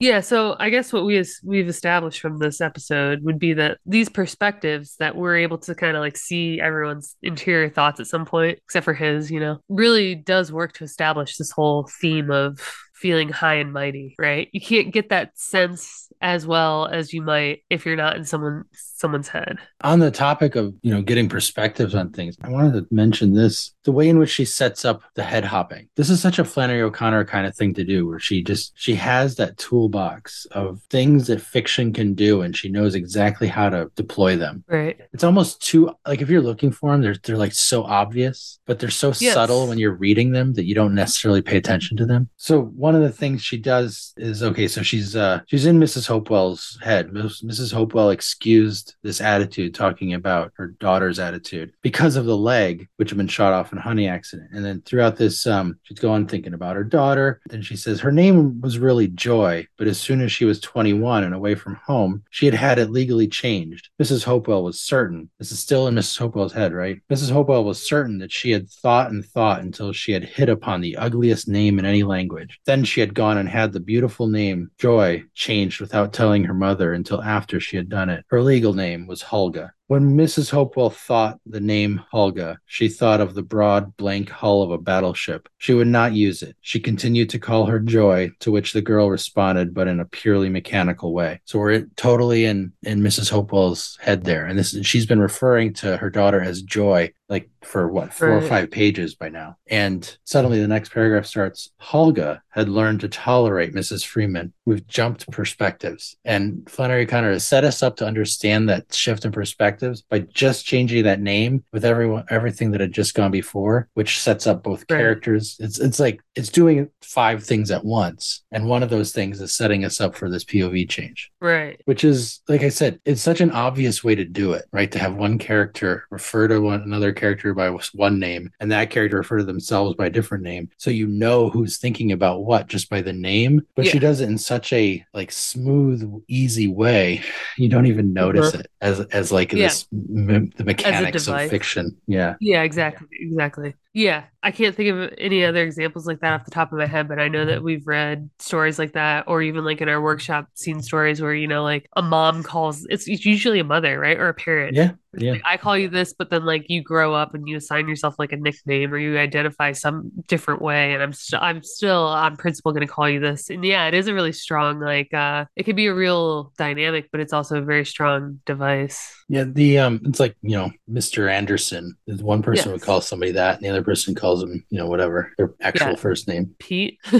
Yeah, 0.00 0.20
so 0.20 0.56
I 0.58 0.70
guess 0.70 0.92
what 0.92 1.04
we 1.04 1.16
as 1.18 1.38
we've 1.44 1.68
established 1.68 2.20
from 2.20 2.38
this 2.38 2.60
episode 2.60 3.22
would 3.22 3.38
be 3.38 3.54
that 3.54 3.78
these 3.86 4.08
perspectives 4.08 4.96
that 4.98 5.14
we're 5.14 5.36
able 5.36 5.58
to 5.58 5.74
kind 5.74 5.96
of 5.96 6.00
like 6.00 6.16
see 6.16 6.60
everyone's 6.60 7.16
interior 7.22 7.70
thoughts 7.70 8.00
at 8.00 8.08
some 8.08 8.26
point, 8.26 8.58
except 8.64 8.84
for 8.84 8.92
his, 8.92 9.30
you 9.30 9.38
know, 9.38 9.58
really 9.68 10.16
does 10.16 10.50
work 10.50 10.72
to 10.74 10.84
establish 10.84 11.36
this 11.36 11.52
whole 11.52 11.88
theme 12.00 12.30
of 12.30 12.58
feeling 12.94 13.28
high 13.28 13.54
and 13.56 13.72
mighty, 13.72 14.14
right? 14.18 14.48
You 14.52 14.60
can't 14.60 14.92
get 14.92 15.10
that 15.10 15.36
sense 15.38 16.08
as 16.20 16.46
well 16.46 16.86
as 16.86 17.12
you 17.12 17.20
might 17.20 17.62
if 17.68 17.84
you're 17.84 17.96
not 17.96 18.16
in 18.16 18.24
someone 18.24 18.64
someone's 18.72 19.28
head. 19.28 19.58
On 19.82 19.98
the 19.98 20.10
topic 20.10 20.54
of, 20.54 20.72
you 20.82 20.94
know, 20.94 21.02
getting 21.02 21.28
perspectives 21.28 21.94
on 21.94 22.10
things, 22.10 22.36
I 22.42 22.48
wanted 22.48 22.72
to 22.72 22.94
mention 22.94 23.34
this, 23.34 23.72
the 23.82 23.92
way 23.92 24.08
in 24.08 24.18
which 24.18 24.30
she 24.30 24.44
sets 24.46 24.84
up 24.84 25.02
the 25.14 25.22
head 25.24 25.44
hopping. 25.44 25.88
This 25.96 26.08
is 26.08 26.22
such 26.22 26.38
a 26.38 26.44
Flannery 26.44 26.80
O'Connor 26.80 27.24
kind 27.26 27.46
of 27.46 27.54
thing 27.54 27.74
to 27.74 27.84
do 27.84 28.06
where 28.06 28.18
she 28.20 28.42
just 28.42 28.72
she 28.76 28.94
has 28.94 29.34
that 29.36 29.58
toolbox 29.58 30.46
of 30.52 30.80
things 30.88 31.26
that 31.26 31.40
fiction 31.42 31.92
can 31.92 32.14
do 32.14 32.40
and 32.40 32.56
she 32.56 32.68
knows 32.70 32.94
exactly 32.94 33.48
how 33.48 33.68
to 33.68 33.90
deploy 33.96 34.36
them. 34.36 34.64
Right. 34.68 34.98
It's 35.12 35.24
almost 35.24 35.60
too 35.60 35.90
like 36.06 36.22
if 36.22 36.30
you're 36.30 36.40
looking 36.40 36.70
for 36.72 36.92
them, 36.92 37.02
they're 37.02 37.16
they're 37.22 37.36
like 37.36 37.52
so 37.52 37.82
obvious, 37.82 38.58
but 38.66 38.78
they're 38.78 38.88
so 38.90 39.12
Yes. 39.18 39.34
subtle 39.34 39.66
when 39.68 39.78
you're 39.78 39.94
reading 39.94 40.32
them 40.32 40.54
that 40.54 40.64
you 40.64 40.74
don't 40.74 40.94
necessarily 40.94 41.42
pay 41.42 41.56
attention 41.56 41.96
to 41.98 42.06
them. 42.06 42.28
So 42.36 42.72
one 42.84 42.94
of 42.94 43.00
the 43.00 43.10
things 43.10 43.42
she 43.42 43.56
does 43.56 44.12
is 44.18 44.42
okay, 44.42 44.68
so 44.68 44.82
she's 44.82 45.16
uh 45.16 45.40
she's 45.46 45.64
in 45.64 45.80
Mrs. 45.80 46.06
Hopewell's 46.06 46.78
head. 46.82 47.08
Mrs. 47.08 47.72
Hopewell 47.72 48.10
excused 48.10 48.96
this 49.02 49.22
attitude 49.22 49.74
talking 49.74 50.12
about 50.12 50.52
her 50.56 50.66
daughter's 50.66 51.18
attitude 51.18 51.72
because 51.80 52.16
of 52.16 52.26
the 52.26 52.36
leg 52.36 52.86
which 52.96 53.08
had 53.08 53.16
been 53.16 53.26
shot 53.26 53.54
off 53.54 53.72
in 53.72 53.78
a 53.78 53.80
honey 53.80 54.06
accident. 54.06 54.50
And 54.52 54.62
then 54.62 54.82
throughout 54.82 55.16
this 55.16 55.46
um 55.46 55.78
she's 55.84 55.98
going 55.98 56.26
thinking 56.26 56.52
about 56.52 56.76
her 56.76 56.84
daughter. 56.84 57.40
Then 57.48 57.62
she 57.62 57.74
says 57.74 58.00
her 58.00 58.12
name 58.12 58.60
was 58.60 58.78
really 58.78 59.08
Joy, 59.08 59.66
but 59.78 59.86
as 59.86 59.98
soon 59.98 60.20
as 60.20 60.30
she 60.30 60.44
was 60.44 60.60
21 60.60 61.24
and 61.24 61.34
away 61.34 61.54
from 61.54 61.76
home, 61.76 62.22
she 62.28 62.44
had 62.44 62.54
had 62.54 62.78
it 62.78 62.90
legally 62.90 63.28
changed. 63.28 63.88
Mrs. 63.98 64.24
Hopewell 64.24 64.62
was 64.62 64.78
certain. 64.78 65.30
This 65.38 65.52
is 65.52 65.58
still 65.58 65.86
in 65.86 65.94
Mrs. 65.94 66.18
Hopewell's 66.18 66.52
head, 66.52 66.74
right? 66.74 67.00
Mrs. 67.10 67.30
Hopewell 67.30 67.64
was 67.64 67.82
certain 67.82 68.18
that 68.18 68.30
she 68.30 68.50
had 68.50 68.68
thought 68.68 69.10
and 69.10 69.24
thought 69.24 69.62
until 69.62 69.94
she 69.94 70.12
had 70.12 70.24
hit 70.24 70.50
upon 70.50 70.82
the 70.82 70.98
ugliest 70.98 71.48
name 71.48 71.78
in 71.78 71.86
any 71.86 72.02
language. 72.02 72.60
Then 72.66 72.73
she 72.82 73.00
had 73.00 73.14
gone 73.14 73.38
and 73.38 73.48
had 73.48 73.72
the 73.72 73.78
beautiful 73.78 74.26
name 74.26 74.70
Joy 74.78 75.22
changed 75.34 75.80
without 75.80 76.12
telling 76.12 76.42
her 76.44 76.54
mother 76.54 76.92
until 76.92 77.22
after 77.22 77.60
she 77.60 77.76
had 77.76 77.88
done 77.88 78.10
it. 78.10 78.24
Her 78.28 78.42
legal 78.42 78.74
name 78.74 79.06
was 79.06 79.22
Hulga. 79.22 79.70
When 79.86 80.16
Mrs. 80.16 80.50
Hopewell 80.50 80.88
thought 80.88 81.38
the 81.44 81.60
name 81.60 82.02
Hulga, 82.12 82.56
she 82.64 82.88
thought 82.88 83.20
of 83.20 83.34
the 83.34 83.42
broad, 83.42 83.96
blank 83.98 84.30
hull 84.30 84.62
of 84.62 84.70
a 84.70 84.78
battleship. 84.78 85.46
She 85.58 85.74
would 85.74 85.88
not 85.88 86.14
use 86.14 86.42
it. 86.42 86.56
She 86.62 86.80
continued 86.80 87.28
to 87.30 87.38
call 87.38 87.66
her 87.66 87.78
Joy, 87.78 88.30
to 88.40 88.50
which 88.50 88.72
the 88.72 88.80
girl 88.80 89.10
responded, 89.10 89.74
but 89.74 89.86
in 89.86 90.00
a 90.00 90.06
purely 90.06 90.48
mechanical 90.48 91.12
way. 91.12 91.42
So 91.44 91.58
we're 91.58 91.86
totally 91.96 92.46
in 92.46 92.72
in 92.82 93.00
Mrs. 93.00 93.30
Hopewell's 93.30 93.98
head 94.00 94.24
there, 94.24 94.46
and 94.46 94.58
this 94.58 94.74
she's 94.86 95.06
been 95.06 95.20
referring 95.20 95.74
to 95.74 95.98
her 95.98 96.08
daughter 96.08 96.40
as 96.40 96.62
Joy 96.62 97.12
like 97.28 97.48
for 97.62 97.88
what 97.88 98.12
four 98.12 98.32
or 98.32 98.42
five 98.42 98.70
pages 98.70 99.14
by 99.14 99.28
now. 99.28 99.56
And 99.66 100.16
suddenly 100.24 100.60
the 100.60 100.68
next 100.68 100.92
paragraph 100.92 101.26
starts 101.26 101.70
Hulga 101.80 102.40
had 102.50 102.68
learned 102.68 103.00
to 103.00 103.08
tolerate 103.08 103.74
Mrs. 103.74 104.04
Freeman. 104.04 104.52
We've 104.66 104.86
jumped 104.86 105.30
perspectives. 105.30 106.16
And 106.24 106.68
Flannery 106.70 107.04
Connor 107.06 107.32
has 107.32 107.44
set 107.46 107.64
us 107.64 107.82
up 107.82 107.96
to 107.96 108.06
understand 108.06 108.68
that 108.68 108.92
shift 108.94 109.24
in 109.24 109.32
perspectives 109.32 110.02
by 110.02 110.20
just 110.20 110.64
changing 110.64 111.04
that 111.04 111.20
name 111.20 111.64
with 111.72 111.84
everyone 111.84 112.24
everything 112.30 112.70
that 112.70 112.80
had 112.80 112.92
just 112.92 113.14
gone 113.14 113.30
before, 113.30 113.88
which 113.94 114.18
sets 114.18 114.46
up 114.46 114.62
both 114.62 114.84
Right. 114.90 114.98
characters. 114.98 115.56
It's 115.60 115.78
it's 115.78 116.00
like 116.00 116.20
it's 116.34 116.48
doing 116.48 116.88
five 117.02 117.44
things 117.44 117.70
at 117.70 117.84
once. 117.84 118.42
And 118.50 118.66
one 118.66 118.82
of 118.82 118.90
those 118.90 119.12
things 119.12 119.40
is 119.40 119.54
setting 119.54 119.84
us 119.84 120.00
up 120.00 120.14
for 120.16 120.30
this 120.30 120.44
POV 120.44 120.88
change 120.88 121.30
Right. 121.40 121.80
which 121.84 122.02
is 122.04 122.40
like 122.48 122.62
I 122.62 122.70
said, 122.70 123.00
it's 123.04 123.20
such 123.20 123.40
an 123.40 123.50
obvious 123.50 124.02
way 124.02 124.14
to 124.14 124.24
do 124.24 124.52
it, 124.54 124.64
right? 124.72 124.90
To 124.92 124.98
have 124.98 125.14
one 125.14 125.38
character 125.38 126.04
refer 126.10 126.48
to 126.48 126.60
one 126.60 126.80
another 126.82 127.12
character 127.12 127.52
by 127.52 127.68
one 127.92 128.18
name, 128.18 128.50
and 128.60 128.72
that 128.72 128.90
character 128.90 129.18
refer 129.18 129.38
to 129.38 129.44
themselves 129.44 129.94
by 129.94 130.06
a 130.06 130.10
different 130.10 130.42
name, 130.44 130.70
so 130.78 130.90
you 130.90 131.06
know 131.06 131.50
who's 131.50 131.76
thinking 131.76 132.12
about 132.12 132.44
what 132.44 132.66
just 132.66 132.88
by 132.88 133.02
the 133.02 133.12
name. 133.12 133.62
But 133.76 133.86
she 133.86 133.98
does 133.98 134.20
it 134.20 134.28
in 134.28 134.38
such 134.38 134.53
a 134.72 135.04
like 135.12 135.32
smooth, 135.32 136.22
easy 136.28 136.68
way, 136.68 137.22
you 137.56 137.68
don't 137.68 137.86
even 137.86 138.12
notice 138.12 138.54
it 138.54 138.66
as 138.80 139.00
as 139.00 139.32
like. 139.32 139.52
Yeah. 139.52 139.68
this 139.68 139.86
m- 139.92 140.50
the 140.56 140.64
mechanics 140.64 141.26
of 141.28 141.40
fiction. 141.48 141.96
Yeah, 142.06 142.34
Yeah, 142.40 142.62
exactly. 142.62 143.08
Exactly. 143.12 143.74
Yeah. 143.92 144.24
I 144.42 144.50
can't 144.50 144.74
think 144.74 144.90
of 144.90 145.14
any 145.18 145.44
other 145.44 145.62
examples 145.62 146.06
like 146.06 146.20
that 146.20 146.32
off 146.32 146.44
the 146.44 146.50
top 146.50 146.72
of 146.72 146.78
my 146.78 146.86
head, 146.86 147.08
but 147.08 147.18
I 147.18 147.28
know 147.28 147.44
that 147.46 147.62
we've 147.62 147.86
read 147.86 148.28
stories 148.38 148.78
like 148.78 148.92
that, 148.92 149.24
or 149.26 149.40
even 149.40 149.64
like 149.64 149.80
in 149.80 149.88
our 149.88 150.00
workshop, 150.02 150.48
seen 150.54 150.82
stories 150.82 151.20
where, 151.22 151.34
you 151.34 151.46
know, 151.48 151.62
like 151.62 151.88
a 151.96 152.02
mom 152.02 152.42
calls, 152.42 152.84
it's, 152.90 153.08
it's 153.08 153.24
usually 153.24 153.60
a 153.60 153.64
mother, 153.64 153.98
right? 153.98 154.18
Or 154.18 154.28
a 154.28 154.34
parent. 154.34 154.74
yeah, 154.74 154.92
yeah. 155.18 155.36
I 155.44 155.56
call 155.56 155.76
you 155.76 155.88
this, 155.88 156.12
but 156.12 156.30
then 156.30 156.44
like 156.44 156.68
you 156.68 156.82
grow 156.82 157.14
up 157.14 157.34
and 157.34 157.48
you 157.48 157.56
assign 157.56 157.88
yourself 157.88 158.14
like 158.18 158.32
a 158.32 158.36
nickname 158.36 158.92
or 158.92 158.98
you 158.98 159.18
identify 159.18 159.72
some 159.72 160.10
different 160.28 160.62
way. 160.62 160.94
And 160.94 161.02
I'm 161.02 161.12
still, 161.12 161.40
I'm 161.40 161.62
still 161.62 162.04
on 162.06 162.36
principle 162.36 162.72
going 162.72 162.86
to 162.86 162.92
call 162.92 163.08
you 163.08 163.20
this. 163.20 163.50
And 163.50 163.64
yeah, 163.64 163.86
it 163.86 163.94
is 163.94 164.08
a 164.08 164.14
really 164.14 164.32
strong, 164.32 164.80
like, 164.80 165.12
uh, 165.14 165.44
it 165.56 165.64
could 165.64 165.76
be 165.76 165.86
a 165.86 165.94
real 165.94 166.52
dynamic, 166.58 167.08
but 167.10 167.20
it's 167.20 167.32
also 167.32 167.58
a 167.58 167.62
very 167.62 167.84
strong 167.84 168.40
device. 168.46 169.12
Yeah, 169.28 169.44
the 169.46 169.78
um, 169.78 170.00
it's 170.04 170.20
like 170.20 170.36
you 170.42 170.54
know, 170.56 170.70
Mr. 170.90 171.30
Anderson. 171.30 171.96
Is 172.06 172.22
one 172.22 172.42
person 172.42 172.72
would 172.72 172.82
call 172.82 173.00
somebody 173.00 173.32
that, 173.32 173.56
and 173.56 173.64
the 173.64 173.70
other 173.70 173.82
person 173.82 174.14
calls 174.14 174.40
them, 174.40 174.62
you 174.68 174.78
know, 174.78 174.86
whatever 174.86 175.32
their 175.38 175.54
actual 175.62 175.90
Yeah. 175.90 175.94
first 175.96 176.28
name. 176.28 176.54
Pete. 176.58 176.98